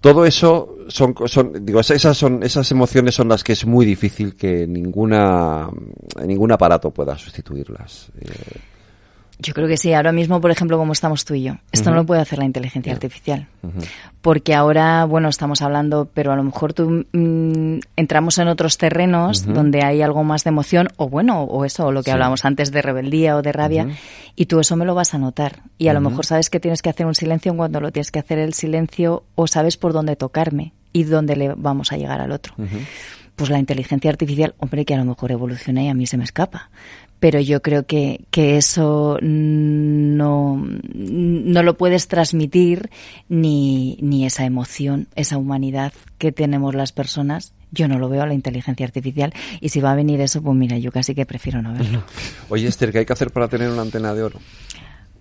todo 0.00 0.24
eso 0.24 0.78
son, 0.88 1.14
son, 1.26 1.64
digo, 1.64 1.80
esas 1.80 2.16
son, 2.16 2.42
esas 2.42 2.70
emociones 2.70 3.14
son 3.14 3.28
las 3.28 3.42
que 3.42 3.52
es 3.52 3.66
muy 3.66 3.84
difícil 3.84 4.36
que 4.36 4.66
ninguna, 4.66 5.68
ningún 6.24 6.52
aparato 6.52 6.90
pueda 6.90 7.18
sustituirlas. 7.18 8.10
Yo 9.42 9.54
creo 9.54 9.66
que 9.66 9.76
sí. 9.76 9.92
Ahora 9.92 10.12
mismo, 10.12 10.40
por 10.40 10.52
ejemplo, 10.52 10.78
como 10.78 10.92
estamos 10.92 11.24
tú 11.24 11.34
y 11.34 11.42
yo, 11.42 11.56
esto 11.72 11.90
no 11.90 11.96
lo 11.96 12.06
puede 12.06 12.20
hacer 12.20 12.38
la 12.38 12.44
inteligencia 12.44 12.92
artificial. 12.92 13.48
Porque 14.20 14.54
ahora, 14.54 15.04
bueno, 15.04 15.28
estamos 15.28 15.62
hablando, 15.62 16.08
pero 16.14 16.32
a 16.32 16.36
lo 16.36 16.44
mejor 16.44 16.72
tú 16.72 17.04
mm, 17.12 17.80
entramos 17.96 18.38
en 18.38 18.46
otros 18.48 18.78
terrenos 18.78 19.44
donde 19.44 19.82
hay 19.82 20.00
algo 20.00 20.22
más 20.22 20.44
de 20.44 20.50
emoción, 20.50 20.88
o 20.96 21.08
bueno, 21.08 21.42
o 21.42 21.64
eso, 21.64 21.86
o 21.86 21.92
lo 21.92 22.04
que 22.04 22.12
hablábamos 22.12 22.44
antes 22.44 22.70
de 22.70 22.82
rebeldía 22.82 23.36
o 23.36 23.42
de 23.42 23.52
rabia, 23.52 23.88
y 24.36 24.46
tú 24.46 24.60
eso 24.60 24.76
me 24.76 24.84
lo 24.84 24.94
vas 24.94 25.12
a 25.14 25.18
notar. 25.18 25.62
Y 25.76 25.88
a 25.88 25.92
lo 25.92 26.00
mejor 26.00 26.24
sabes 26.24 26.48
que 26.48 26.60
tienes 26.60 26.80
que 26.80 26.90
hacer 26.90 27.06
un 27.06 27.16
silencio 27.16 27.54
cuando 27.56 27.80
lo 27.80 27.90
tienes 27.90 28.12
que 28.12 28.20
hacer 28.20 28.38
el 28.38 28.54
silencio, 28.54 29.24
o 29.34 29.48
sabes 29.48 29.76
por 29.76 29.92
dónde 29.92 30.14
tocarme 30.14 30.72
y 30.92 31.02
dónde 31.02 31.34
le 31.34 31.54
vamos 31.56 31.90
a 31.90 31.96
llegar 31.96 32.20
al 32.20 32.30
otro. 32.30 32.54
Pues 33.34 33.50
la 33.50 33.58
inteligencia 33.58 34.10
artificial, 34.10 34.54
hombre, 34.58 34.84
que 34.84 34.94
a 34.94 34.98
lo 34.98 35.04
mejor 35.04 35.32
evoluciona 35.32 35.82
y 35.82 35.88
a 35.88 35.94
mí 35.94 36.06
se 36.06 36.16
me 36.16 36.24
escapa 36.24 36.70
pero 37.22 37.38
yo 37.38 37.62
creo 37.62 37.86
que, 37.86 38.24
que 38.32 38.56
eso 38.56 39.16
no, 39.22 40.60
no 40.92 41.62
lo 41.62 41.76
puedes 41.76 42.08
transmitir 42.08 42.90
ni, 43.28 43.96
ni 44.00 44.26
esa 44.26 44.44
emoción, 44.44 45.06
esa 45.14 45.38
humanidad 45.38 45.92
que 46.18 46.32
tenemos 46.32 46.74
las 46.74 46.90
personas 46.90 47.54
yo 47.70 47.86
no 47.86 48.00
lo 48.00 48.08
veo 48.08 48.24
a 48.24 48.26
la 48.26 48.34
inteligencia 48.34 48.84
artificial 48.84 49.32
y 49.60 49.68
si 49.68 49.80
va 49.80 49.92
a 49.92 49.94
venir 49.94 50.20
eso, 50.20 50.42
pues 50.42 50.56
mira, 50.56 50.78
yo 50.78 50.90
casi 50.90 51.14
que 51.14 51.24
prefiero 51.24 51.62
no 51.62 51.72
verlo. 51.72 52.02
Oye, 52.48 52.66
Esther, 52.66 52.90
¿qué 52.90 52.98
hay 52.98 53.06
que 53.06 53.12
hacer 53.12 53.30
para 53.30 53.46
tener 53.46 53.70
una 53.70 53.82
antena 53.82 54.12
de 54.14 54.24
oro? 54.24 54.40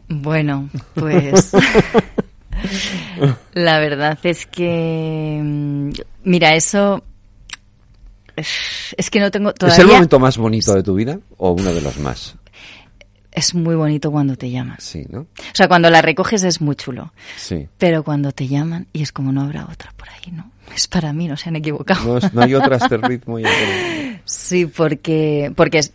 Bueno, 0.09 0.71
pues 0.95 1.51
la 3.53 3.77
verdad 3.77 4.17
es 4.23 4.47
que, 4.47 5.39
mm, 5.39 5.91
mira, 6.23 6.55
eso 6.55 7.03
es 8.35 9.09
que 9.09 9.19
no 9.19 9.31
tengo 9.31 9.53
todavía... 9.53 9.77
¿Es 9.77 9.79
el 9.83 9.93
momento 9.93 10.19
más 10.19 10.37
bonito 10.37 10.73
de 10.73 10.83
tu 10.83 10.95
vida 10.95 11.19
o 11.37 11.51
uno 11.51 11.73
de 11.73 11.81
los 11.81 11.97
más? 11.99 12.35
Es 13.31 13.55
muy 13.55 13.75
bonito 13.75 14.11
cuando 14.11 14.35
te 14.35 14.51
llaman. 14.51 14.77
Sí, 14.79 15.05
¿no? 15.09 15.21
O 15.21 15.53
sea, 15.53 15.69
cuando 15.69 15.89
la 15.89 16.01
recoges 16.01 16.43
es 16.43 16.59
muy 16.59 16.75
chulo. 16.75 17.13
Sí. 17.37 17.67
Pero 17.77 18.03
cuando 18.03 18.33
te 18.33 18.47
llaman 18.47 18.87
y 18.91 19.03
es 19.03 19.13
como 19.13 19.31
no 19.31 19.41
habrá 19.41 19.67
otra 19.71 19.93
por 19.95 20.09
ahí, 20.09 20.31
¿no? 20.31 20.51
Es 20.75 20.87
para 20.87 21.13
mí, 21.13 21.27
no 21.27 21.37
se 21.37 21.49
han 21.49 21.55
equivocado. 21.55 22.19
No, 22.33 22.41
hay 22.41 22.55
otra 22.55 22.75
este 22.75 22.97
ritmo. 23.01 23.39
Y 23.39 23.45
sí, 24.25 24.65
porque, 24.65 25.51
porque 25.55 25.79
es, 25.79 25.93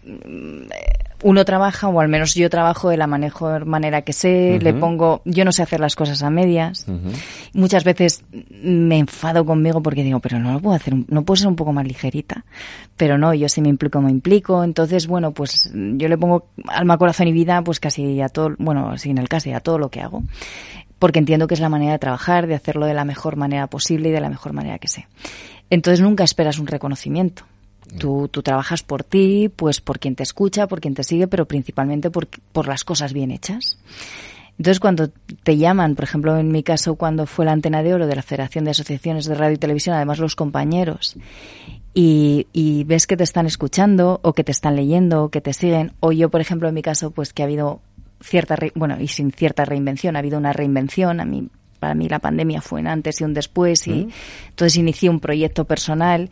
uno 1.26 1.44
trabaja, 1.44 1.88
o 1.88 2.00
al 2.00 2.06
menos 2.06 2.36
yo 2.36 2.48
trabajo 2.48 2.88
de 2.88 2.96
la 2.96 3.08
mejor 3.08 3.66
manera 3.66 4.02
que 4.02 4.12
sé, 4.12 4.60
le 4.62 4.72
pongo, 4.72 5.22
yo 5.24 5.44
no 5.44 5.50
sé 5.50 5.60
hacer 5.60 5.80
las 5.80 5.96
cosas 5.96 6.22
a 6.22 6.30
medias. 6.30 6.86
Muchas 7.52 7.82
veces 7.82 8.22
me 8.48 8.98
enfado 8.98 9.44
conmigo 9.44 9.82
porque 9.82 10.04
digo, 10.04 10.20
pero 10.20 10.38
no 10.38 10.52
lo 10.52 10.60
puedo 10.60 10.76
hacer, 10.76 10.94
no 11.08 11.24
puedo 11.24 11.34
ser 11.34 11.48
un 11.48 11.56
poco 11.56 11.72
más 11.72 11.84
ligerita. 11.84 12.44
Pero 12.96 13.18
no, 13.18 13.34
yo 13.34 13.48
sí 13.48 13.60
me 13.60 13.68
implico, 13.68 14.00
me 14.00 14.12
implico. 14.12 14.62
Entonces, 14.62 15.08
bueno, 15.08 15.32
pues 15.32 15.68
yo 15.74 16.06
le 16.06 16.16
pongo 16.16 16.46
alma, 16.68 16.96
corazón 16.96 17.26
y 17.26 17.32
vida, 17.32 17.60
pues 17.60 17.80
casi 17.80 18.20
a 18.20 18.28
todo, 18.28 18.54
bueno, 18.60 18.96
sin 18.96 19.18
el 19.18 19.28
casi 19.28 19.52
a 19.52 19.58
todo 19.58 19.78
lo 19.78 19.88
que 19.88 20.02
hago. 20.02 20.22
Porque 21.00 21.18
entiendo 21.18 21.48
que 21.48 21.54
es 21.54 21.60
la 21.60 21.68
manera 21.68 21.90
de 21.90 21.98
trabajar, 21.98 22.46
de 22.46 22.54
hacerlo 22.54 22.86
de 22.86 22.94
la 22.94 23.04
mejor 23.04 23.34
manera 23.34 23.66
posible 23.66 24.10
y 24.10 24.12
de 24.12 24.20
la 24.20 24.30
mejor 24.30 24.52
manera 24.52 24.78
que 24.78 24.86
sé. 24.86 25.08
Entonces 25.70 26.00
nunca 26.00 26.22
esperas 26.22 26.60
un 26.60 26.68
reconocimiento 26.68 27.42
Tú, 27.98 28.28
tú, 28.28 28.42
trabajas 28.42 28.82
por 28.82 29.04
ti, 29.04 29.48
pues 29.54 29.80
por 29.80 29.98
quien 29.98 30.16
te 30.16 30.22
escucha, 30.22 30.66
por 30.66 30.80
quien 30.80 30.94
te 30.94 31.04
sigue, 31.04 31.28
pero 31.28 31.46
principalmente 31.46 32.10
por, 32.10 32.28
por 32.52 32.68
las 32.68 32.84
cosas 32.84 33.12
bien 33.12 33.30
hechas. 33.30 33.78
Entonces, 34.58 34.80
cuando 34.80 35.10
te 35.42 35.56
llaman, 35.56 35.94
por 35.94 36.04
ejemplo, 36.04 36.36
en 36.38 36.50
mi 36.50 36.62
caso, 36.62 36.94
cuando 36.94 37.26
fue 37.26 37.44
la 37.44 37.52
antena 37.52 37.82
de 37.82 37.94
oro 37.94 38.06
de 38.06 38.16
la 38.16 38.22
Federación 38.22 38.64
de 38.64 38.70
Asociaciones 38.70 39.26
de 39.26 39.34
Radio 39.34 39.54
y 39.54 39.58
Televisión, 39.58 39.94
además 39.96 40.18
los 40.18 40.34
compañeros, 40.34 41.16
y, 41.92 42.46
y, 42.52 42.84
ves 42.84 43.06
que 43.06 43.16
te 43.16 43.24
están 43.24 43.46
escuchando, 43.46 44.20
o 44.22 44.32
que 44.32 44.44
te 44.44 44.52
están 44.52 44.76
leyendo, 44.76 45.24
o 45.24 45.28
que 45.28 45.40
te 45.40 45.52
siguen, 45.52 45.92
o 46.00 46.12
yo, 46.12 46.30
por 46.30 46.40
ejemplo, 46.40 46.68
en 46.68 46.74
mi 46.74 46.82
caso, 46.82 47.10
pues 47.10 47.32
que 47.32 47.42
ha 47.42 47.46
habido 47.46 47.80
cierta, 48.22 48.56
bueno, 48.74 48.96
y 49.00 49.08
sin 49.08 49.30
cierta 49.30 49.64
reinvención, 49.64 50.16
ha 50.16 50.20
habido 50.20 50.38
una 50.38 50.52
reinvención, 50.52 51.20
a 51.20 51.24
mí 51.24 51.48
para 51.78 51.94
mí 51.94 52.08
la 52.08 52.18
pandemia 52.18 52.62
fue 52.62 52.80
un 52.80 52.86
antes 52.86 53.20
y 53.20 53.24
un 53.24 53.34
después 53.34 53.86
y 53.86 54.06
mm. 54.06 54.10
entonces 54.48 54.76
inicié 54.78 55.10
un 55.10 55.20
proyecto 55.20 55.66
personal 55.66 56.30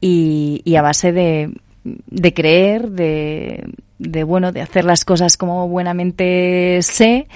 y, 0.00 0.74
a 0.76 0.82
base 0.82 1.12
de, 1.12 1.52
de 1.84 2.34
creer, 2.34 2.90
de, 2.90 3.64
de, 3.98 4.24
bueno, 4.24 4.52
de 4.52 4.62
hacer 4.62 4.84
las 4.84 5.04
cosas 5.04 5.36
como 5.36 5.68
buenamente 5.68 6.80
sé 6.82 7.26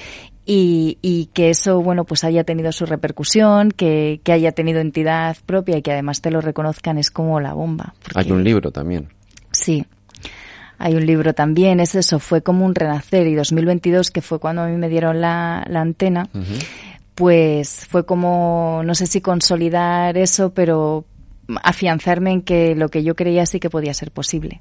y, 0.46 0.98
y, 1.00 1.26
que 1.26 1.50
eso, 1.50 1.80
bueno, 1.82 2.04
pues 2.04 2.22
haya 2.24 2.44
tenido 2.44 2.70
su 2.72 2.84
repercusión, 2.84 3.70
que, 3.70 4.20
que, 4.22 4.32
haya 4.32 4.52
tenido 4.52 4.80
entidad 4.80 5.36
propia 5.46 5.78
y 5.78 5.82
que 5.82 5.92
además 5.92 6.20
te 6.20 6.30
lo 6.30 6.40
reconozcan 6.40 6.98
es 6.98 7.10
como 7.10 7.40
la 7.40 7.54
bomba. 7.54 7.94
Hay 8.14 8.30
un 8.30 8.44
libro 8.44 8.70
también. 8.70 9.08
Sí. 9.52 9.86
Hay 10.76 10.96
un 10.96 11.06
libro 11.06 11.32
también, 11.34 11.80
es 11.80 11.94
eso, 11.94 12.18
fue 12.18 12.42
como 12.42 12.66
un 12.66 12.74
renacer 12.74 13.26
y 13.26 13.34
2022, 13.34 14.10
que 14.10 14.20
fue 14.20 14.38
cuando 14.38 14.62
a 14.62 14.66
mí 14.66 14.76
me 14.76 14.88
dieron 14.88 15.20
la, 15.20 15.64
la 15.68 15.80
antena, 15.80 16.28
pues 17.14 17.86
fue 17.88 18.04
como, 18.04 18.82
no 18.84 18.94
sé 18.94 19.06
si 19.06 19.20
consolidar 19.20 20.18
eso, 20.18 20.52
pero, 20.52 21.04
afianzarme 21.62 22.32
en 22.32 22.42
que 22.42 22.74
lo 22.74 22.88
que 22.88 23.02
yo 23.02 23.14
creía 23.14 23.46
sí 23.46 23.60
que 23.60 23.70
podía 23.70 23.94
ser 23.94 24.10
posible. 24.10 24.60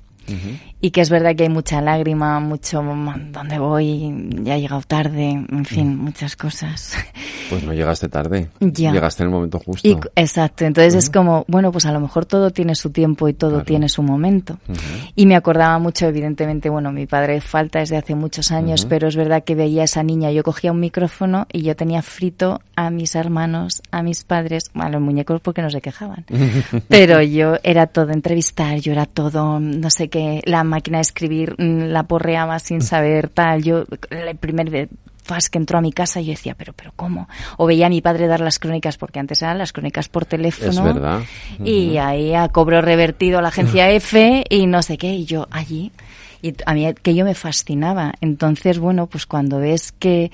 Y 0.81 0.91
que 0.91 1.01
es 1.01 1.09
verdad 1.09 1.35
que 1.35 1.43
hay 1.43 1.49
mucha 1.49 1.81
lágrima, 1.81 2.39
mucho 2.39 2.83
dónde 2.83 3.57
voy, 3.59 4.13
ya 4.43 4.57
he 4.57 4.61
llegado 4.61 4.81
tarde, 4.81 5.29
en 5.29 5.65
fin, 5.65 5.97
muchas 5.97 6.35
cosas. 6.35 6.95
Pues 7.49 7.61
no 7.65 7.73
llegaste 7.73 8.07
tarde, 8.07 8.49
llegaste 8.59 9.21
en 9.21 9.27
el 9.27 9.33
momento 9.33 9.59
justo. 9.59 9.99
exacto, 10.15 10.65
entonces 10.65 10.95
es 10.95 11.09
como, 11.09 11.45
bueno, 11.47 11.71
pues 11.71 11.85
a 11.85 11.91
lo 11.91 11.99
mejor 11.99 12.25
todo 12.25 12.49
tiene 12.49 12.73
su 12.73 12.89
tiempo 12.89 13.27
y 13.27 13.33
todo 13.33 13.63
tiene 13.63 13.89
su 13.89 14.01
momento. 14.01 14.57
Y 15.15 15.25
me 15.25 15.35
acordaba 15.35 15.77
mucho, 15.77 16.07
evidentemente, 16.07 16.69
bueno, 16.69 16.91
mi 16.91 17.05
padre 17.05 17.41
falta 17.41 17.79
desde 17.79 17.97
hace 17.97 18.15
muchos 18.15 18.51
años, 18.51 18.85
pero 18.85 19.07
es 19.07 19.15
verdad 19.15 19.43
que 19.43 19.55
veía 19.55 19.81
a 19.81 19.85
esa 19.85 20.03
niña, 20.03 20.31
yo 20.31 20.41
cogía 20.41 20.71
un 20.71 20.79
micrófono 20.79 21.45
y 21.51 21.61
yo 21.61 21.75
tenía 21.75 22.01
frito 22.01 22.61
a 22.75 22.89
mis 22.89 23.13
hermanos, 23.15 23.83
a 23.91 24.01
mis 24.01 24.23
padres, 24.23 24.63
a 24.73 24.89
los 24.89 25.01
muñecos 25.01 25.41
porque 25.41 25.61
no 25.61 25.69
se 25.69 25.81
quejaban. 25.81 26.25
pero 26.87 27.21
yo 27.21 27.55
era 27.63 27.87
todo 27.87 28.11
entrevistar, 28.11 28.79
yo 28.79 28.93
era 28.93 29.05
todo, 29.05 29.59
no 29.59 29.89
sé 29.89 30.09
qué, 30.13 30.41
la 30.45 30.63
máquina 30.63 30.99
de 30.99 31.01
escribir 31.01 31.55
mm, 31.57 31.85
la 31.91 32.03
porreaba 32.03 32.59
sin 32.59 32.81
saber 32.81 33.29
tal. 33.29 33.63
Yo, 33.63 33.85
el 34.11 34.37
primer 34.37 34.89
fas 35.23 35.49
que 35.49 35.57
entró 35.57 35.79
a 35.79 35.81
mi 35.81 35.91
casa 35.91 36.21
yo 36.21 36.29
decía, 36.29 36.53
pero, 36.55 36.73
pero 36.73 36.93
¿cómo? 36.95 37.27
O 37.57 37.65
veía 37.65 37.87
a 37.87 37.89
mi 37.89 38.01
padre 38.01 38.27
dar 38.27 38.41
las 38.41 38.59
crónicas, 38.59 38.97
porque 38.97 39.19
antes 39.19 39.41
eran 39.41 39.57
las 39.57 39.73
crónicas 39.73 40.09
por 40.09 40.25
teléfono. 40.25 40.69
Es 40.69 40.83
verdad. 40.83 41.21
Y 41.63 41.97
ahí 41.97 42.35
a 42.35 42.47
cobro 42.49 42.81
revertido 42.81 43.39
a 43.39 43.41
la 43.41 43.47
agencia 43.47 43.89
F 43.91 44.43
y 44.47 44.67
no 44.67 44.83
sé 44.83 44.97
qué, 44.99 45.13
y 45.15 45.25
yo 45.25 45.47
allí. 45.49 45.91
Y 46.43 46.53
a 46.65 46.73
mí 46.75 46.93
que 47.01 47.15
yo 47.15 47.25
me 47.25 47.33
fascinaba. 47.33 48.13
Entonces, 48.21 48.77
bueno, 48.77 49.07
pues 49.07 49.25
cuando 49.25 49.57
ves 49.59 49.93
que, 49.93 50.31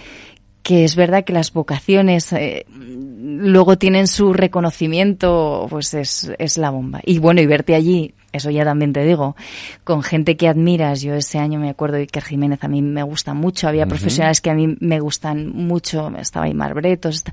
que 0.62 0.84
es 0.84 0.96
verdad 0.98 1.24
que 1.24 1.34
las 1.34 1.54
vocaciones 1.54 2.34
eh, 2.34 2.66
luego 2.68 3.78
tienen 3.78 4.08
su 4.08 4.34
reconocimiento, 4.34 5.68
pues 5.70 5.94
es, 5.94 6.32
es 6.38 6.58
la 6.58 6.72
bomba. 6.72 7.00
Y 7.06 7.20
bueno, 7.20 7.40
y 7.42 7.46
verte 7.46 7.76
allí 7.76 8.14
eso 8.32 8.50
ya 8.50 8.64
también 8.64 8.94
te 8.94 9.04
digo, 9.06 9.36
con 9.84 10.04
gente 10.04 10.38
que 10.38 10.48
admiras. 10.48 11.02
Yo 11.02 11.16
ese 11.16 11.40
año 11.40 11.60
me 11.60 11.70
acuerdo 11.70 11.96
de 11.96 12.04
Iker 12.04 12.24
Jiménez, 12.24 12.64
a 12.64 12.68
mí 12.68 12.82
me 12.82 13.04
gusta 13.04 13.34
mucho, 13.34 13.68
había 13.68 13.86
profesionales 13.86 14.42
que 14.42 14.50
a 14.50 14.54
mí 14.54 14.76
me 14.80 15.00
gustan 15.00 15.50
mucho, 15.50 16.10
estaba 16.18 16.46
ahí 16.46 16.54
Bretos, 16.54 17.24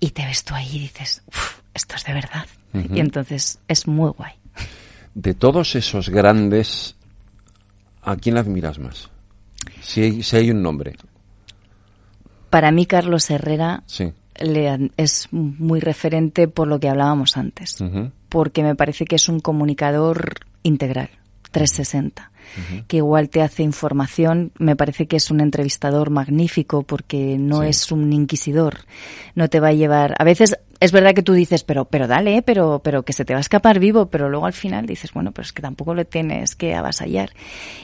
y 0.00 0.10
te 0.10 0.24
ves 0.24 0.44
tú 0.44 0.54
ahí 0.54 0.68
y 0.72 0.78
dices, 0.80 1.22
esto 1.74 1.96
es 1.96 2.04
de 2.04 2.14
verdad. 2.14 2.46
Y 2.72 3.00
entonces 3.00 3.58
es 3.68 3.86
muy 3.86 4.10
guay. 4.10 4.32
De 5.14 5.34
todos 5.34 5.74
esos 5.74 6.08
grandes, 6.08 6.96
¿a 8.02 8.16
quién 8.16 8.38
admiras 8.38 8.78
más? 8.78 9.10
Si 9.82 10.02
hay, 10.02 10.22
si 10.22 10.36
hay 10.36 10.50
un 10.50 10.62
nombre. 10.62 10.94
Para 12.48 12.70
mí, 12.70 12.86
Carlos 12.86 13.30
Herrera 13.30 13.82
es 14.96 15.28
muy 15.30 15.80
referente 15.80 16.48
por 16.48 16.66
lo 16.68 16.80
que 16.80 16.88
hablábamos 16.88 17.36
antes 17.36 17.78
porque 18.32 18.62
me 18.62 18.74
parece 18.74 19.04
que 19.04 19.16
es 19.16 19.28
un 19.28 19.40
comunicador 19.40 20.36
integral, 20.62 21.10
360. 21.50 22.30
que 22.88 22.96
igual 22.96 23.28
te 23.28 23.42
hace 23.42 23.62
información, 23.62 24.52
me 24.58 24.74
parece 24.74 25.06
que 25.06 25.16
es 25.16 25.30
un 25.30 25.42
entrevistador 25.42 26.08
magnífico 26.08 26.82
porque 26.82 27.36
no 27.38 27.62
es 27.62 27.92
un 27.92 28.10
inquisidor, 28.10 28.78
no 29.34 29.48
te 29.48 29.60
va 29.60 29.68
a 29.68 29.72
llevar, 29.74 30.14
a 30.18 30.24
veces 30.24 30.56
es 30.80 30.92
verdad 30.92 31.14
que 31.14 31.22
tú 31.22 31.34
dices, 31.34 31.62
pero, 31.62 31.84
pero 31.84 32.08
dale, 32.08 32.40
pero, 32.40 32.80
pero 32.82 33.04
que 33.04 33.12
se 33.12 33.26
te 33.26 33.34
va 33.34 33.38
a 33.38 33.42
escapar 33.42 33.78
vivo, 33.78 34.06
pero 34.06 34.30
luego 34.30 34.46
al 34.46 34.54
final 34.54 34.86
dices, 34.86 35.12
bueno, 35.12 35.32
pero 35.32 35.44
es 35.44 35.52
que 35.52 35.62
tampoco 35.62 35.94
le 35.94 36.06
tienes 36.06 36.56
que 36.56 36.74
avasallar. 36.74 37.30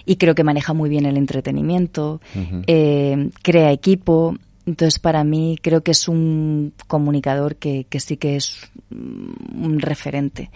Y 0.05 0.17
creo 0.17 0.35
que 0.35 0.45
maneja 0.45 0.73
muy 0.73 0.89
bien 0.89 1.05
el 1.07 1.17
entretenimiento, 1.17 2.21
eh, 2.67 3.31
crea 3.43 3.71
equipo, 3.71 4.35
entonces, 4.69 4.99
para 4.99 5.25
mí 5.25 5.57
creo 5.63 5.83
que 5.83 5.93
es 5.93 6.09
un 6.09 6.75
comunicador 6.89 7.57
que, 7.57 7.87
que 7.89 8.01
sí 8.01 8.19
que 8.19 8.37
es 8.37 8.71
un 8.91 9.79
referente. 9.81 10.51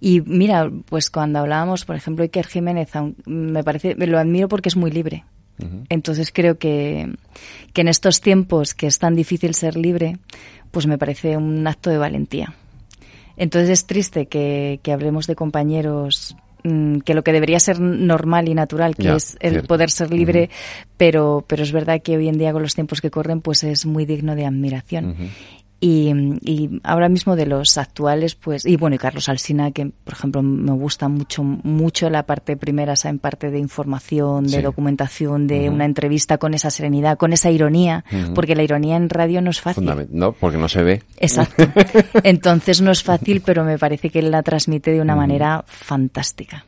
Y 0.00 0.20
mira, 0.20 0.70
pues 0.88 1.10
cuando 1.10 1.40
hablábamos, 1.40 1.84
por 1.84 1.96
ejemplo, 1.96 2.22
Iker 2.22 2.46
Jiménez, 2.46 2.90
me 3.26 3.64
parece, 3.64 3.96
lo 3.96 4.16
admiro 4.16 4.46
porque 4.46 4.68
es 4.68 4.76
muy 4.76 4.92
libre. 4.92 5.24
Entonces 5.88 6.30
creo 6.32 6.56
que, 6.56 7.12
que 7.72 7.80
en 7.80 7.88
estos 7.88 8.20
tiempos 8.20 8.74
que 8.74 8.86
es 8.86 9.00
tan 9.00 9.16
difícil 9.16 9.54
ser 9.54 9.76
libre, 9.76 10.18
pues 10.70 10.86
me 10.86 10.96
parece 10.96 11.36
un 11.36 11.66
acto 11.66 11.90
de 11.90 11.98
valentía. 11.98 12.54
Entonces 13.36 13.70
es 13.70 13.86
triste 13.86 14.26
que, 14.26 14.78
que 14.84 14.92
hablemos 14.92 15.26
de 15.26 15.34
compañeros 15.34 16.36
Mm, 16.68 16.98
que 17.00 17.14
lo 17.14 17.22
que 17.24 17.32
debería 17.32 17.58
ser 17.60 17.80
normal 17.80 18.48
y 18.48 18.54
natural, 18.54 18.94
que 18.94 19.14
es 19.14 19.38
el 19.40 19.62
poder 19.62 19.90
ser 19.90 20.12
libre, 20.12 20.50
pero, 20.96 21.44
pero 21.46 21.62
es 21.62 21.72
verdad 21.72 22.02
que 22.02 22.16
hoy 22.16 22.28
en 22.28 22.36
día 22.36 22.52
con 22.52 22.62
los 22.62 22.74
tiempos 22.74 23.00
que 23.00 23.10
corren, 23.10 23.40
pues 23.40 23.64
es 23.64 23.86
muy 23.86 24.04
digno 24.04 24.34
de 24.34 24.44
admiración. 24.44 25.16
Y, 25.80 26.12
y, 26.42 26.80
ahora 26.82 27.08
mismo 27.08 27.36
de 27.36 27.46
los 27.46 27.78
actuales, 27.78 28.34
pues, 28.34 28.66
y 28.66 28.76
bueno, 28.76 28.96
y 28.96 28.98
Carlos 28.98 29.28
Alsina, 29.28 29.70
que 29.70 29.86
por 29.86 30.14
ejemplo 30.14 30.42
me 30.42 30.72
gusta 30.72 31.08
mucho, 31.08 31.44
mucho 31.44 32.10
la 32.10 32.24
parte 32.24 32.56
primera, 32.56 32.94
esa 32.94 33.10
en 33.10 33.20
parte 33.20 33.50
de 33.50 33.58
información, 33.58 34.48
de 34.48 34.60
documentación, 34.60 35.46
de 35.46 35.70
una 35.70 35.84
entrevista 35.84 36.38
con 36.38 36.54
esa 36.54 36.70
serenidad, 36.70 37.16
con 37.16 37.32
esa 37.32 37.50
ironía, 37.50 38.04
porque 38.34 38.56
la 38.56 38.64
ironía 38.64 38.96
en 38.96 39.08
radio 39.08 39.40
no 39.40 39.50
es 39.50 39.60
fácil. 39.60 39.88
No, 40.10 40.32
porque 40.32 40.58
no 40.58 40.68
se 40.68 40.82
ve. 40.82 41.02
Exacto. 41.18 41.64
Entonces 42.24 42.80
no 42.80 42.90
es 42.90 43.02
fácil, 43.02 43.40
pero 43.44 43.64
me 43.64 43.78
parece 43.78 44.10
que 44.10 44.18
él 44.18 44.30
la 44.32 44.42
transmite 44.42 44.90
de 44.90 45.00
una 45.00 45.14
manera 45.14 45.64
fantástica. 45.66 46.64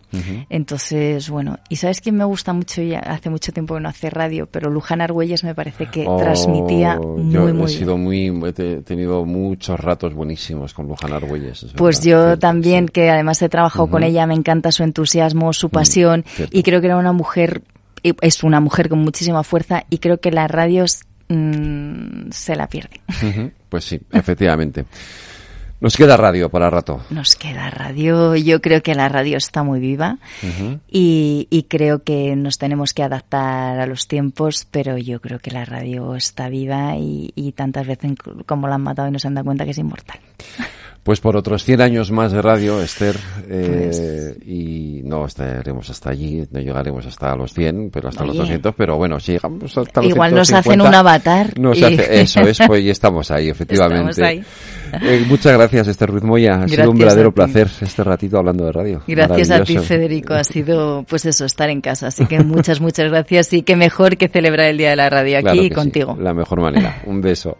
Entonces, 0.49 1.31
bueno, 1.31 1.59
y 1.69 1.77
¿sabes 1.77 2.01
quién 2.01 2.17
me 2.17 2.25
gusta 2.25 2.53
mucho? 2.53 2.83
Ya 2.83 2.99
hace 2.99 3.31
mucho 3.31 3.53
tiempo 3.53 3.75
que 3.75 3.81
no 3.81 3.89
hace 3.89 4.11
radio, 4.11 4.47
pero 4.47 4.71
Luján 4.71 5.01
Argüelles 5.01 5.45
me 5.45 5.55
parece 5.55 5.87
que 5.87 6.05
oh, 6.07 6.17
transmitía 6.17 6.97
muy, 6.97 7.33
yo 7.33 7.55
muy 7.55 7.65
he 7.65 7.69
sido 7.69 7.97
muy, 7.97 8.27
he 8.45 8.83
tenido 8.83 9.25
muchos 9.25 9.79
ratos 9.79 10.15
buenísimos 10.15 10.75
con 10.75 10.89
Luján 10.89 11.13
Argüelles. 11.13 11.67
Pues 11.77 12.03
yo 12.03 12.39
también, 12.39 12.89
que 12.89 13.11
además 13.11 13.41
he 13.43 13.49
trabajado 13.49 13.89
con 13.89 14.03
ella, 14.03 14.27
me 14.27 14.35
encanta 14.35 14.73
su 14.73 14.83
entusiasmo, 14.83 15.53
su 15.53 15.71
pasión, 15.71 16.25
y 16.51 16.63
creo 16.63 16.81
que 16.81 16.89
era 16.89 16.97
una 16.97 17.13
mujer, 17.13 17.63
es 18.03 18.43
una 18.43 18.61
mujer 18.61 18.89
con 18.89 18.99
muchísima 19.01 19.43
fuerza, 19.45 19.85
y 19.91 19.99
creo 19.99 20.19
que 20.19 20.33
las 20.33 20.51
radios 20.51 21.03
mm, 21.29 22.31
se 22.31 22.57
la 22.57 22.69
pierde. 22.69 23.01
Pues 23.69 23.85
sí, 23.85 24.01
efectivamente. 24.13 24.85
Nos 25.81 25.97
queda 25.97 26.19
radio 26.19 26.51
para 26.51 26.69
rato. 26.69 27.01
Nos 27.09 27.37
queda 27.37 27.71
radio. 27.71 28.37
Yo 28.37 28.61
creo 28.61 28.83
que 28.83 28.95
la 28.95 29.09
radio 29.09 29.39
está 29.39 29.63
muy 29.63 29.81
viva 29.81 30.19
y, 30.91 31.49
y, 31.49 31.63
creo 31.65 32.03
que 32.03 32.37
nos 32.37 32.59
tenemos 32.59 32.93
que 32.93 33.03
adaptar 33.03 33.81
a 33.81 33.87
los 33.87 34.07
tiempos, 34.07 34.67
pero 34.71 34.99
yo 34.99 35.21
creo 35.21 35.39
que 35.39 35.51
la 35.51 35.65
radio 35.65 36.17
está 36.17 36.51
viva 36.51 36.97
y, 36.99 37.33
y 37.35 37.53
tantas 37.53 37.87
veces 37.87 38.13
como 38.45 38.69
la 38.69 38.75
han 38.75 38.83
matado 38.83 39.09
y 39.09 39.11
no 39.11 39.19
se 39.19 39.29
han 39.29 39.35
dado 39.35 39.47
cuenta 39.47 39.65
que 39.65 39.71
es 39.71 39.79
inmortal. 39.79 40.21
Pues 41.03 41.21
por 41.21 41.35
otros 41.35 41.65
100 41.65 41.81
años 41.81 42.11
más 42.11 42.31
de 42.31 42.43
radio, 42.43 42.81
Esther, 42.83 43.17
eh, 43.49 44.35
pues 44.35 44.47
y 44.47 45.01
no 45.03 45.25
estaremos 45.25 45.89
hasta 45.89 46.11
allí, 46.11 46.45
no 46.51 46.61
llegaremos 46.61 47.07
hasta 47.07 47.35
los 47.35 47.55
100, 47.55 47.91
pero 47.91 48.11
hasta 48.11 48.25
los 48.25 48.37
200, 48.37 48.75
pero 48.75 48.97
bueno, 48.99 49.19
si 49.19 49.33
llegamos 49.33 49.77
hasta 49.79 50.03
los 50.03 50.11
Igual 50.11 50.35
nos 50.35 50.53
hacen 50.53 50.81
un 50.81 50.95
avatar. 50.95 51.53
eso 51.75 52.41
es, 52.41 52.59
pues 52.67 52.85
y 52.85 52.91
estamos 52.91 53.31
ahí, 53.31 53.49
efectivamente. 53.49 54.11
Estamos 54.11 54.29
ahí. 54.29 54.45
Eh, 55.03 55.25
muchas 55.27 55.53
gracias, 55.55 55.89
Esther 55.89 56.11
Ruiz 56.11 56.23
Moya. 56.23 56.61
Ha 56.63 56.69
sido 56.69 56.91
un 56.91 56.99
verdadero 56.99 57.33
placer 57.33 57.69
este 57.81 58.05
ratito 58.05 58.39
hablando 58.39 58.65
de 58.65 58.73
radio. 58.73 59.03
Gracias 59.07 59.51
a 59.51 59.63
ti, 59.63 59.79
Federico. 59.79 60.35
Ha 60.35 60.45
sido, 60.45 61.05
pues 61.09 61.25
eso, 61.27 61.45
estar 61.45 61.71
en 61.71 61.81
casa. 61.81 62.09
Así 62.09 62.27
que 62.27 62.41
muchas, 62.41 62.81
muchas 62.81 63.11
gracias 63.11 63.53
y 63.53 63.63
qué 63.63 63.77
mejor 63.77 64.17
que 64.17 64.29
celebrar 64.29 64.69
el 64.69 64.79
Día 64.79 64.91
de 64.91 64.97
la 64.97 65.09
Radio 65.09 65.39
aquí 65.39 65.71
contigo. 65.71 66.17
la 66.21 66.35
mejor 66.35 66.61
manera. 66.61 67.03
Un 67.07 67.21
beso. 67.21 67.57